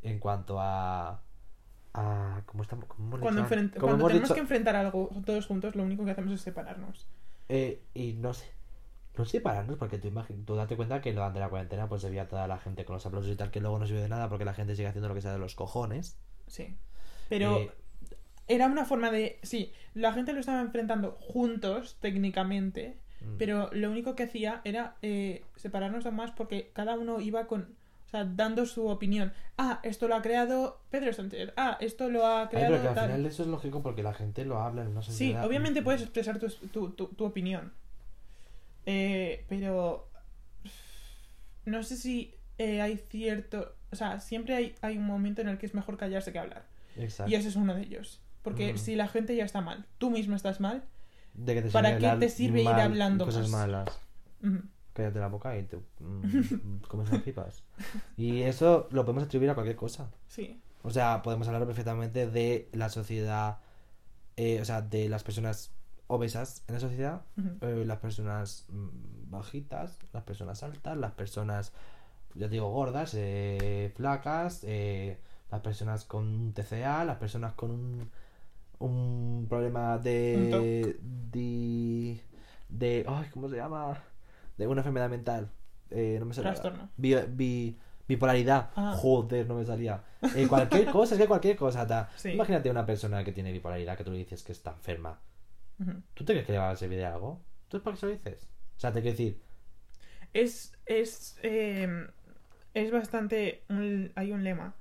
[0.03, 1.21] en cuanto a
[1.97, 6.05] a cómo estamos cómo Cuando, cuando tenemos dicho- que enfrentar algo todos juntos, lo único
[6.05, 7.07] que hacemos es separarnos.
[7.49, 8.51] eh, y no sé
[9.17, 12.29] no separarnos porque tú imagínate tú date cuenta que lo de la cuarentena pues debía
[12.29, 14.45] toda la gente con los aplausos y tal que luego no sirve de nada porque
[14.45, 16.77] la gente sigue haciendo lo que sea de los cojones Sí.
[17.29, 17.71] Pero Eh,
[18.49, 19.39] era una forma de.
[19.43, 22.99] Sí, la gente lo estaba enfrentando juntos, técnicamente.
[23.23, 27.77] mm, Pero lo único que hacía era eh, separarnos más porque cada uno iba con.
[28.07, 29.33] O sea, dando su opinión.
[29.57, 31.53] Ah, esto lo ha creado Pedro Sánchez.
[31.57, 32.69] Ah, esto lo ha ay, creado.
[32.73, 33.07] pero que al tal.
[33.07, 36.03] final eso es lógico porque la gente lo habla en una Sí, sociedad obviamente puedes
[36.03, 37.73] expresar tu, tu, tu- tu opinión.
[38.87, 40.11] Eh, pero.
[41.65, 43.75] No sé si eh, hay cierto.
[43.91, 46.67] O sea, siempre hay, hay un momento en el que es mejor callarse que hablar.
[46.97, 47.31] Exacto.
[47.31, 48.21] Y ese es uno de ellos.
[48.43, 48.79] Porque Mm.
[48.79, 50.85] si la gente ya está mal, tú mismo estás mal.
[51.35, 53.69] de que te ¿para qué te sirve ir hablando cosas más?
[53.69, 53.89] malas
[54.93, 57.65] cállate la boca y te mm, comes las pipas
[58.17, 60.61] y eso lo podemos atribuir a cualquier cosa Sí.
[60.85, 63.59] O sea, podemos hablar perfectamente de la sociedad,
[64.37, 65.73] eh, o sea, de las personas
[66.07, 67.23] obesas en la sociedad,
[67.61, 71.73] eh, las personas mm, bajitas, las personas altas, las personas,
[72.35, 75.19] ya digo, gordas, eh, flacas, eh,
[75.51, 78.11] las personas con un TCA, las personas con un,
[78.79, 80.97] un problema Un de,
[81.31, 82.21] de,
[82.69, 83.97] de, ay, ¿cómo se llama?
[84.59, 85.51] De una enfermedad mental.
[85.91, 86.49] Eh, no me sale.
[86.97, 87.79] Bi- bi-
[88.09, 88.71] bipolaridad.
[88.77, 88.95] Ah.
[88.97, 90.03] Joder, no me salía.
[90.49, 91.87] Cualquier cosa, es que cualquier cosa.
[91.87, 92.11] ta.
[92.17, 92.31] Sí.
[92.31, 95.19] Imagínate una persona que tiene bipolaridad que tú le dices que está enferma.
[96.15, 97.41] ¿Tú te crees que le va a servir de algo?
[97.69, 98.49] ¿Tú para qué se lo dices?
[98.77, 99.41] O sea, te quiero decir,
[100.33, 100.73] Es.
[100.87, 101.37] Es.
[101.43, 102.07] eh,
[102.75, 103.65] es bastante.
[103.69, 104.75] un- hay un lema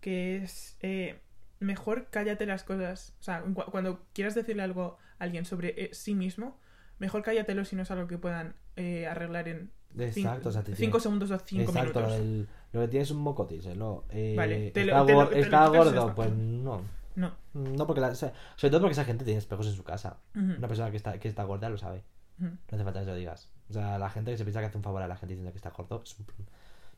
[0.00, 0.76] que es.
[0.80, 1.20] eh,
[1.60, 3.14] mejor cállate las cosas.
[3.20, 6.58] O sea, cu- cuando quieras decirle algo a alguien sobre eh, sí mismo,
[6.98, 10.74] mejor cállatelo si no es algo que puedan eh, arreglar en exacto, o sea, te
[10.76, 12.18] cinco segundos o cinco Exacto, minutos.
[12.18, 13.64] del- lo que tienes es un mocotis.
[13.76, 16.82] Lo, eh, Vale, te lo- está te lo- gor- te lo está gordo, pues no.
[17.16, 17.32] No.
[17.54, 20.18] No, porque la- o sea, sobre todo porque esa gente tiene espejos en su casa.
[20.58, 22.04] Una persona que está, que está gorda lo sabe.
[22.52, 23.50] No hace falta que se lo digas.
[23.68, 25.50] O sea, la gente que se piensa que hace un favor a la gente diciendo
[25.52, 26.26] que está gordo es, un-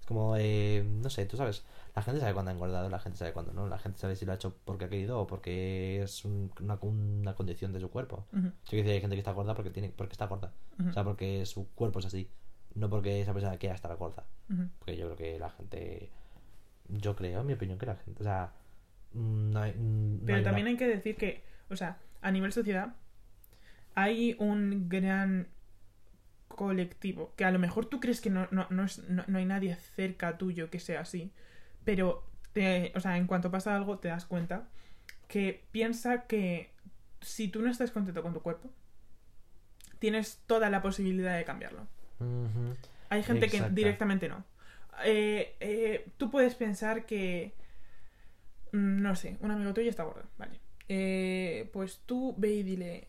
[0.01, 1.65] es como, eh, no sé, tú sabes.
[1.95, 3.69] La gente sabe cuándo ha engordado, la gente sabe cuándo no.
[3.69, 6.79] La gente sabe si lo ha hecho porque ha querido o porque es un- una,
[6.83, 8.27] una condición de su cuerpo.
[8.33, 10.53] Ujú, Yo decir, hay gente que está gorda porque, tiene, porque está gorda.
[10.91, 12.29] O sea, porque su cuerpo es así.
[12.75, 14.25] No porque esa persona quiera estar gorda.
[14.79, 16.11] Porque yo creo que la gente.
[16.89, 18.21] Yo creo, en mi opinión, que la gente.
[18.23, 18.68] O sea, mm,
[19.15, 19.73] no hay.
[19.75, 22.95] mm, no Pero hay también hay que decir que, o sea, a nivel sociedad,
[23.95, 25.49] hay un gran
[26.49, 29.45] colectivo, que a lo mejor tú crees que no, no, no, es- no- no hay
[29.45, 31.33] nadie cerca tuyo que sea así,
[31.85, 34.69] pero, te, o sea, en cuanto pasa algo te das cuenta
[35.29, 36.73] que piensa que
[37.21, 38.71] si tú no estás contento con tu cuerpo,
[39.99, 41.87] tienes toda la posibilidad de cambiarlo.
[43.11, 43.69] Hay gente Exacto.
[43.69, 44.45] que directamente no.
[45.05, 47.55] Eh, eh, tú puedes pensar que.
[48.73, 50.61] Mm, No sé, un amigo tuyo está gordo, vale.
[50.89, 53.09] Eh, pues tú ve y dile.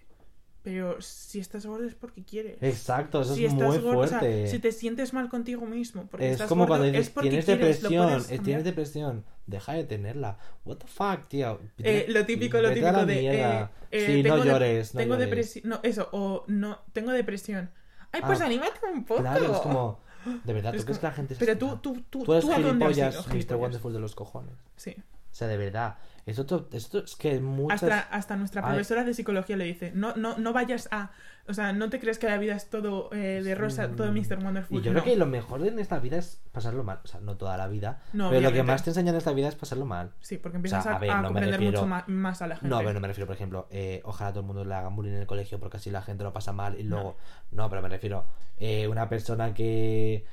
[0.62, 2.58] Pero si estás gordo es porque quieres.
[2.62, 4.48] Exacto, eso si es muy gordo, o sea, fuerte.
[4.48, 7.30] si te sientes mal contigo mismo, porque es estás como gordo, cuando es dices, porque
[7.30, 10.38] tienes quieres, depresión, eh, tienes depresión, deja de tenerla.
[10.66, 11.62] What the fuck, tío.
[11.78, 13.28] Eh, lo típico, lo Vete típico de.
[13.28, 15.70] eh, eh, sí, tengo no llores, no tengo depresión.
[15.70, 17.72] No, eso, o no, tengo depresión.
[18.12, 19.22] Ay, pues Ah, anímate un poco.
[19.22, 20.02] Claro, es como,
[20.44, 22.52] de verdad, ¿tú Es crees que la gente se Pero tú, tú, tú, Tú tú
[22.52, 23.56] a dónde has ido, Mr.
[23.56, 24.56] Wonderful de los cojones.
[24.76, 24.94] Sí.
[25.40, 25.96] O sea, de verdad.
[26.26, 27.82] Es otro, esto es que muchas...
[27.82, 28.68] Hasta, hasta nuestra Ay.
[28.72, 31.12] profesora de psicología le dice, no, no, no vayas a...
[31.48, 33.96] O sea, no te crees que la vida es todo eh, de rosa, Mm.
[33.96, 34.44] todo Mr.
[34.44, 34.78] Wonderful.
[34.78, 35.00] Y yo no.
[35.02, 37.00] creo que lo mejor en esta vida es pasarlo mal.
[37.06, 38.02] O sea, no toda la vida.
[38.12, 40.12] No, pero lo que más te enseñan en esta vida es pasarlo mal.
[40.20, 42.48] Sí, porque empiezas O sea, a a, ver, a no comprender refiero- mucho más a
[42.48, 42.68] la gente.
[42.68, 45.14] No, pero no me refiero, por ejemplo, eh, ojalá todo el mundo le haga bullying
[45.14, 47.16] en el colegio porque así la gente lo pasa mal y luego...
[47.52, 48.26] No, pero me refiero,
[48.58, 50.26] eh, una persona que...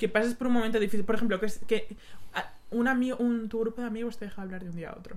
[0.00, 1.06] Que pases por un momento difícil.
[1.06, 2.25] Por ejemplo, que, es, que a-
[2.70, 5.16] un, amigo, un, tu grupo de amigos te deja hablar de un día a otro.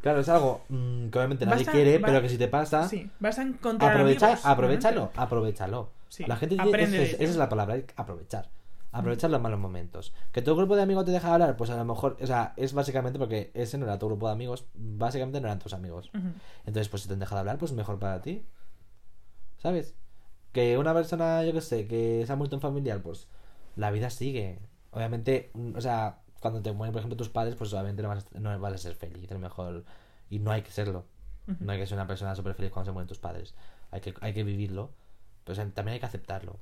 [0.00, 2.88] Claro, es algo mm, que obviamente nadie a- quiere, va- pero que si te pasa...
[2.88, 5.90] Sí, vas a encontrar Aprovecha, amigos, aprovechalo, aprovechalo.
[6.08, 8.48] Sí, La gente de esa es la palabra, aprovechar.
[8.90, 10.14] Aprovechar los malos momentos.
[10.32, 12.72] Que tu grupo de amigos te deja hablar, pues a lo mejor, o sea, es
[12.72, 16.10] básicamente porque ese no era tu grupo de amigos, básicamente no eran tus amigos.
[16.64, 18.44] Entonces, pues si te han dejado hablar, pues mejor para ti.
[19.58, 19.94] ¿sabes?
[20.52, 23.28] Que una persona, yo que sé, que se ha muerto en familiar, pues
[23.76, 24.58] la vida sigue.
[24.90, 28.26] Obviamente, mm, o sea, cuando te mueren, por ejemplo, tus padres, pues obviamente no vas
[28.34, 29.84] a, no vas a ser feliz, a lo mejor.
[30.30, 31.06] Y no hay que serlo.
[31.60, 33.54] No hay que ser una persona súper feliz cuando se mueren tus padres.
[33.90, 34.92] Hay que, hay que vivirlo.
[35.44, 36.60] Pero o sea, también hay que aceptarlo.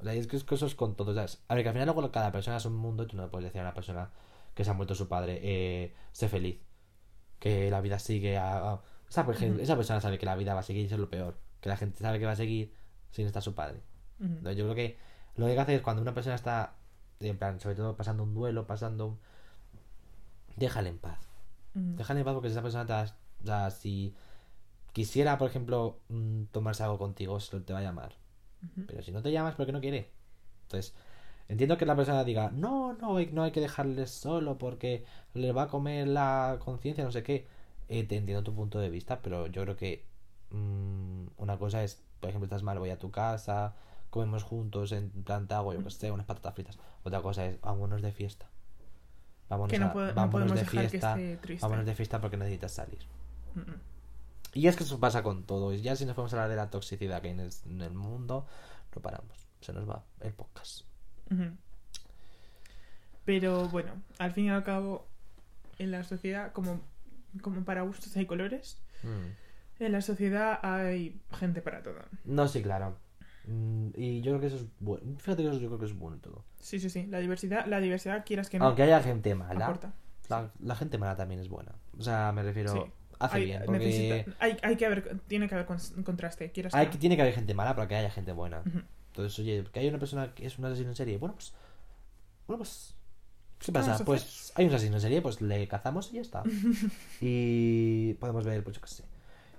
[0.00, 1.10] O sea, es que es es con todo.
[1.12, 3.06] o sea, es- a ver, que al final luego cada persona es un mundo y
[3.06, 4.10] tú no puedes decir a una persona
[4.54, 6.60] que se ha muerto su padre, eh, sé feliz.
[7.38, 8.72] Que la vida sigue a...
[8.72, 9.64] a- esa, por ejemplo, Ujú.
[9.64, 11.38] esa persona sabe que la vida va a seguir y eso es lo peor.
[11.60, 12.74] Que la gente sabe que va a seguir
[13.10, 13.82] sin estar su padre.
[14.20, 14.98] Entonces, yo creo que
[15.36, 16.74] lo que hay que hacer es cuando una persona está,
[17.20, 19.18] en plan, sobre todo pasando un duelo, pasando.
[20.56, 21.18] Déjale en paz.
[21.74, 21.96] Ujú.
[21.96, 24.14] Déjale en paz porque esa persona te ha- o sea, si
[24.92, 28.14] quisiera, por ejemplo, mm, tomarse algo contigo, te va a llamar.
[28.88, 30.10] Pero si no te llamas, porque no quiere?
[30.62, 30.94] Entonces,
[31.48, 35.04] entiendo que la persona diga, no, no, no hay que dejarles solo porque
[35.34, 37.46] le va a comer la conciencia, no sé qué.
[37.88, 40.04] Eh, te entiendo tu punto de vista, pero yo creo que
[40.50, 43.74] mm, una cosa es, por ejemplo, estás mal, voy a tu casa,
[44.10, 46.78] comemos juntos en plan te hago, yo que sé, unas patatas fritas.
[47.04, 48.48] Otra cosa es, vámonos de fiesta.
[49.48, 51.16] Vámonos, Que no, a- puede- no vámonos de fiesta.
[51.60, 52.98] Vámonos de fiesta porque necesitas salir.
[54.54, 55.72] Y es que eso pasa con todo.
[55.72, 57.92] Y ya si nos podemos hablar de la toxicidad que hay en el, en el
[57.94, 58.46] mundo,
[58.94, 59.46] no paramos.
[59.60, 60.82] Se nos va el podcast.
[63.24, 65.06] Pero bueno, al fin y al cabo,
[65.78, 66.80] en la sociedad, como,
[67.42, 69.82] como para gustos hay colores, Mm.
[69.84, 72.00] en la sociedad hay gente para todo.
[72.24, 72.96] No, sí, claro.
[73.48, 75.02] Mm, Y yo creo que eso es bueno.
[75.18, 76.44] Fíjate que eso yo creo que es bueno todo.
[76.60, 77.06] Sí, sí, sí.
[77.06, 79.78] La diversidad, la diversidad quieras que no, Aunque haya gente mala,
[80.28, 81.72] la, la gente mala también es buena.
[81.98, 82.72] O sea, me refiero.
[82.72, 82.80] Sí.
[83.18, 83.62] Hace Hay, bien.
[83.66, 86.98] Porque necesita- hay, hay que haber, tiene que haber con- contraste, quieras que hay, no.
[86.98, 88.62] tiene que haber gente mala, pero que haya gente buena.
[89.08, 91.18] Entonces, oye, que hay una persona que es un asesino en serie.
[91.18, 91.52] Bueno, pues.
[92.46, 92.94] Bueno, pues.
[93.58, 94.04] ¿Qué pasa?
[94.04, 96.42] Pues hay un asesino en serie, pues le cazamos y ya está.
[97.20, 99.04] y podemos ver, pues yo qué sé.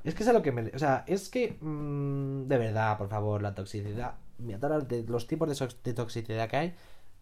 [0.03, 0.67] Es que es a lo que me.
[0.73, 1.57] O sea, es que.
[1.59, 4.15] mm, de verdad, por favor, la toxicidad.
[4.37, 5.47] Mira, de los tipos
[5.83, 6.75] de, toxicidad que hay.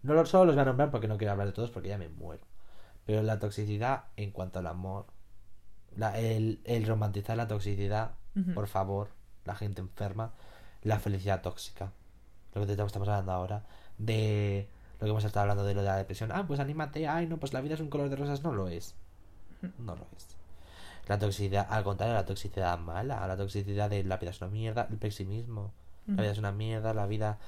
[0.04, 1.98] No lo- solo los voy a nombrar porque no quiero hablar de todos porque ya
[1.98, 2.44] me muero.
[3.06, 5.06] Pero la toxicidad en cuanto al amor.
[5.96, 8.12] la- el, el romantizar la toxicidad,
[8.54, 9.10] por favor,
[9.46, 10.34] la gente enferma.
[10.84, 11.92] La felicidad tóxica.
[12.54, 13.64] Lo que estamos hablando ahora.
[13.98, 14.68] De
[15.00, 16.32] lo que hemos estado hablando de lo de la depresión.
[16.32, 17.08] Ah, pues anímate.
[17.08, 18.44] Ay, no, pues la vida es un color de rosas.
[18.44, 18.94] No lo es.
[19.80, 20.37] No lo es.
[21.08, 23.26] La toxicidad, al contrario, la toxicidad mala.
[23.28, 24.88] La toxicidad de la vida es una mierda.
[24.90, 25.72] El pesimismo.
[26.06, 26.94] La vida es una mierda.
[26.94, 27.40] La vida.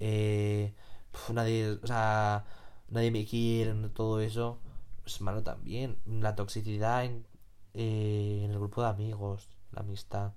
[0.00, 0.72] Eh,
[1.12, 1.78] pf, nadie.
[1.82, 2.44] O sea.
[2.90, 3.72] Nadie me quiere.
[3.90, 4.58] Todo eso.
[5.06, 5.96] Es malo también.
[6.06, 7.24] La toxicidad en,
[7.74, 9.48] eh, en el grupo de amigos.
[9.72, 10.32] La amistad.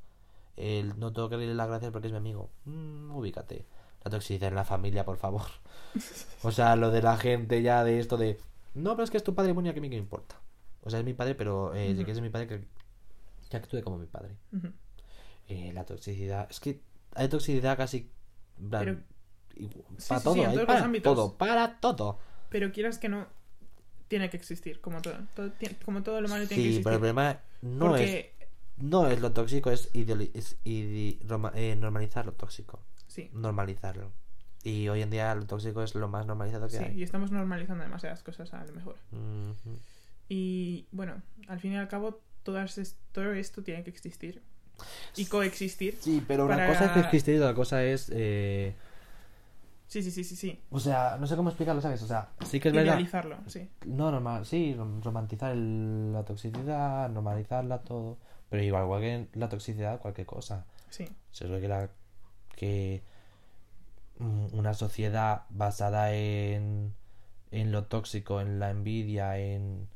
[0.56, 2.50] El no tengo que darle las gracias porque es mi amigo.
[2.66, 3.66] Mm, ubícate.
[4.04, 5.46] La toxicidad en la familia, por favor.
[6.44, 8.40] O sea, lo de la gente ya de esto de.
[8.76, 10.36] No, pero es que es tu padre, bueno, ¿y a qué me qué importa?
[10.88, 12.06] O sea, es mi padre, pero eh, si Ujú.
[12.06, 12.62] que es mi padre, que,
[13.50, 14.36] que actúe como mi padre.
[15.50, 16.48] Eh, la toxicidad.
[16.50, 16.82] Es que
[17.14, 18.10] hay toxicidad casi.
[18.70, 18.98] Pero-
[19.58, 19.68] Sí,
[20.08, 21.16] para sí, todo, sí, para ámbitos.
[21.16, 22.20] todo, para todo.
[22.50, 23.26] Pero quieras que no,
[24.08, 25.16] tiene que existir, como todo.
[25.84, 26.84] Como todo lo malo tiene que Sí, existir.
[26.84, 28.34] pero el problema no es Porque,
[28.78, 32.80] no es lo tóxico, es, es eh, normalizar lo tóxico.
[33.08, 34.12] sí, Normalizarlo.
[34.64, 37.00] Y hoy en día lo tóxico es lo más normalizado que sí, hay.
[37.00, 38.96] y estamos normalizando demasiadas cosas a lo mejor.
[40.30, 44.42] Y bueno, al fin y al cabo, todas es- todo esto tiene que existir.
[45.16, 45.98] Y coexistir.
[46.00, 48.12] Sí, pero una Para- cosa es que existir y otra cosa es.
[48.14, 48.76] eh,
[49.88, 50.60] Sí, sí, sí, sí, sí.
[50.70, 52.02] O sea, no sé cómo explicarlo, ¿sabes?
[52.04, 52.92] O sea, sí que es verdad.
[52.94, 53.70] Idealizarlo, sí.
[53.86, 58.18] No, normal, sí, rom- romantizar el- la toxicidad, normalizarla, todo.
[58.50, 60.66] Pero igual, igual que la toxicidad, cualquier cosa.
[60.90, 61.08] Sí.
[61.32, 61.90] Se ve que la.
[62.56, 63.02] que.
[64.20, 66.94] mm, una sociedad basada en.
[67.52, 69.88] en lo tóxico, en la envidia, en.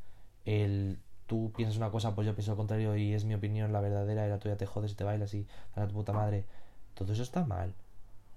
[0.45, 0.99] El.
[1.27, 4.25] tú piensas una cosa, pues yo pienso lo contrario y es mi opinión la verdadera
[4.27, 6.45] y la tuya te jodes y te bailas y a tu puta madre.
[6.93, 7.73] Todo eso está mal.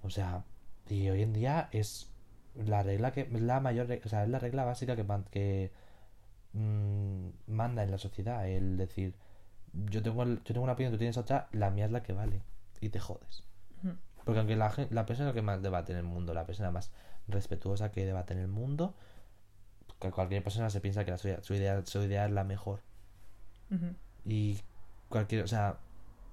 [0.03, 0.43] O sea,
[0.89, 2.09] y hoy en día es
[2.55, 5.71] la regla que la mayor o sea es la regla básica que
[6.53, 9.13] mm, manda en la sociedad el decir
[9.73, 12.13] yo tengo el- yo tengo una opinión tú tienes otra la mía es la que
[12.13, 12.41] vale
[12.81, 13.43] y te jodes
[14.23, 16.91] porque aunque la, la persona que más debate en el mundo la persona más
[17.27, 18.95] respetuosa que debate en el mundo
[20.05, 22.81] que cualquier persona se piensa que la suya- su idea su idea es la mejor.
[24.25, 24.59] Y
[25.09, 25.77] cualquier o sea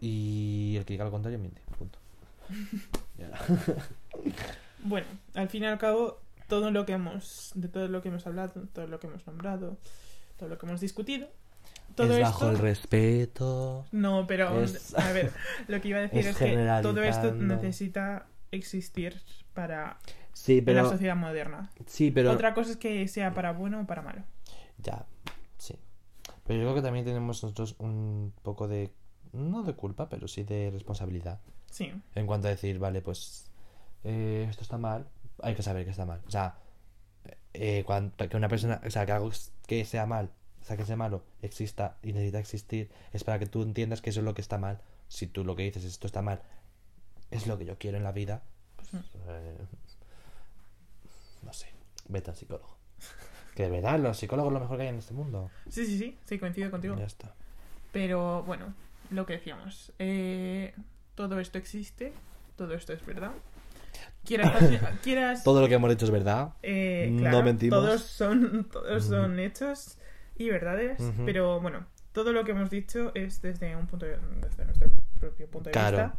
[0.01, 1.99] y el que diga lo contrario miente punto.
[4.85, 6.19] Bueno, al fin y al cabo,
[6.49, 9.79] todo lo que hemos, de todo lo que hemos hablado, todo lo que hemos nombrado,
[10.37, 11.29] todo lo que hemos discutido,
[11.95, 12.25] todo es esto...
[12.25, 15.31] bajo el respeto No, pero Es- a ver,
[15.69, 19.21] lo que iba a decir es es, que todo esto necesita existir
[19.55, 19.99] para
[20.33, 21.71] sí en la sociedad moderna.
[21.87, 24.23] sí pero Otra cosa es que sea para bueno o para malo.
[24.79, 25.07] Ya,
[25.59, 25.77] sí.
[26.45, 28.93] Pero yo creo que también tenemos nosotros un poco de.
[29.33, 31.41] No de culpa, pero sí de responsabilidad.
[31.71, 31.91] Sí.
[32.15, 33.51] En cuanto a decir, vale, pues
[34.05, 35.09] eh, esto está mal,
[35.43, 36.21] hay que saber que está mal.
[36.27, 36.57] O sea,
[37.55, 37.85] eh,
[38.29, 39.31] que una persona, o sea, que algo
[39.67, 40.31] que sea mal,
[40.61, 44.11] o sea, que sea malo, exista y necesita existir, es para que tú entiendas que
[44.11, 44.81] eso es lo que está mal.
[45.09, 46.43] Si tú lo que dices es esto está mal,
[47.31, 48.43] es lo que yo quiero en la vida,
[48.77, 49.57] pues, eh,
[51.43, 51.69] no sé,
[52.09, 52.77] vete al psicólogo.
[53.55, 55.51] Que de verdad, los psicólogos es lo mejor que hay en este mundo.
[55.69, 56.97] Sí, sí, sí, sí, coincido contigo.
[56.97, 57.35] Ya está.
[57.93, 58.75] Pero bueno,
[59.11, 59.93] lo que decíamos.
[59.99, 60.75] eh,
[61.15, 62.15] todo esto existe,
[62.57, 63.33] todo esto es verdad.
[64.25, 64.65] Quieras,
[65.03, 66.55] quieras Todo lo que hemos dicho es verdad.
[66.63, 67.79] eh, no claro, mentimos.
[67.79, 69.99] Todos son, todos son hechos
[70.37, 74.65] y verdades, pero bueno, todo lo que hemos dicho es desde un punto de, desde
[74.65, 74.91] nuestro
[75.21, 75.99] propio punto de Claro.
[75.99, 76.19] vista.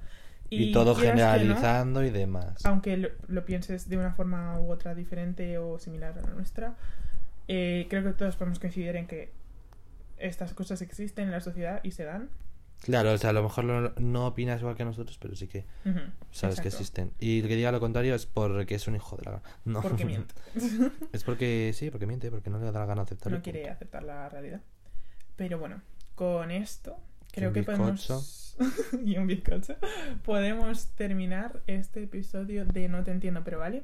[0.53, 2.65] Y, todo no, generalizando y demás.
[2.65, 6.75] aunque lo, lo pienses de una forma u otra diferente o similar a la nuestra,
[7.47, 9.31] eh, creo que todos podemos coincidir en que
[10.17, 12.29] estas cosas existen en la sociedad y se dan.
[12.81, 15.65] Claro, o sea, a lo mejor no, no opinas igual que nosotros, pero sí que
[16.31, 17.11] sabes que existen.
[17.17, 19.41] Y el que diga lo contrario es porque es un hijo de la.
[19.63, 19.81] No.
[19.81, 20.33] Porque miente.
[21.13, 23.37] es porque, sí, porque miente, porque no le da la gana aceptarlo.
[23.37, 24.61] no quiere aceptar la realidad.
[25.37, 25.81] Pero bueno,
[26.15, 26.97] con esto
[27.34, 28.55] creo que podemos
[29.05, 29.75] y un bizcocho
[30.23, 33.84] podemos terminar este episodio de No te entiendo, pero vale.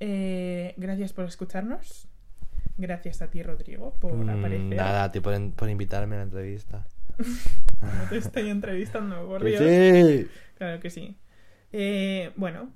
[0.00, 2.06] Eh, gracias por escucharnos.
[2.76, 4.76] Gracias a ti, Rodrigo, por Mm, aparecer.
[4.76, 6.86] Nada, tío, por, por invitarme a la entrevista.
[7.80, 9.60] No te estoy entrevistando, por Dios.
[9.60, 10.28] sí.
[10.56, 11.16] Claro que sí.
[11.72, 12.72] Eh, bueno,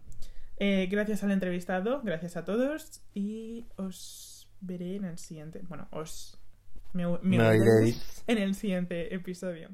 [0.59, 5.61] eh, gracias al entrevistado, gracias a todos y os veré en el siguiente.
[5.69, 6.39] Bueno, os.
[6.93, 7.51] Me, me no
[8.27, 9.69] en el siguiente episodio.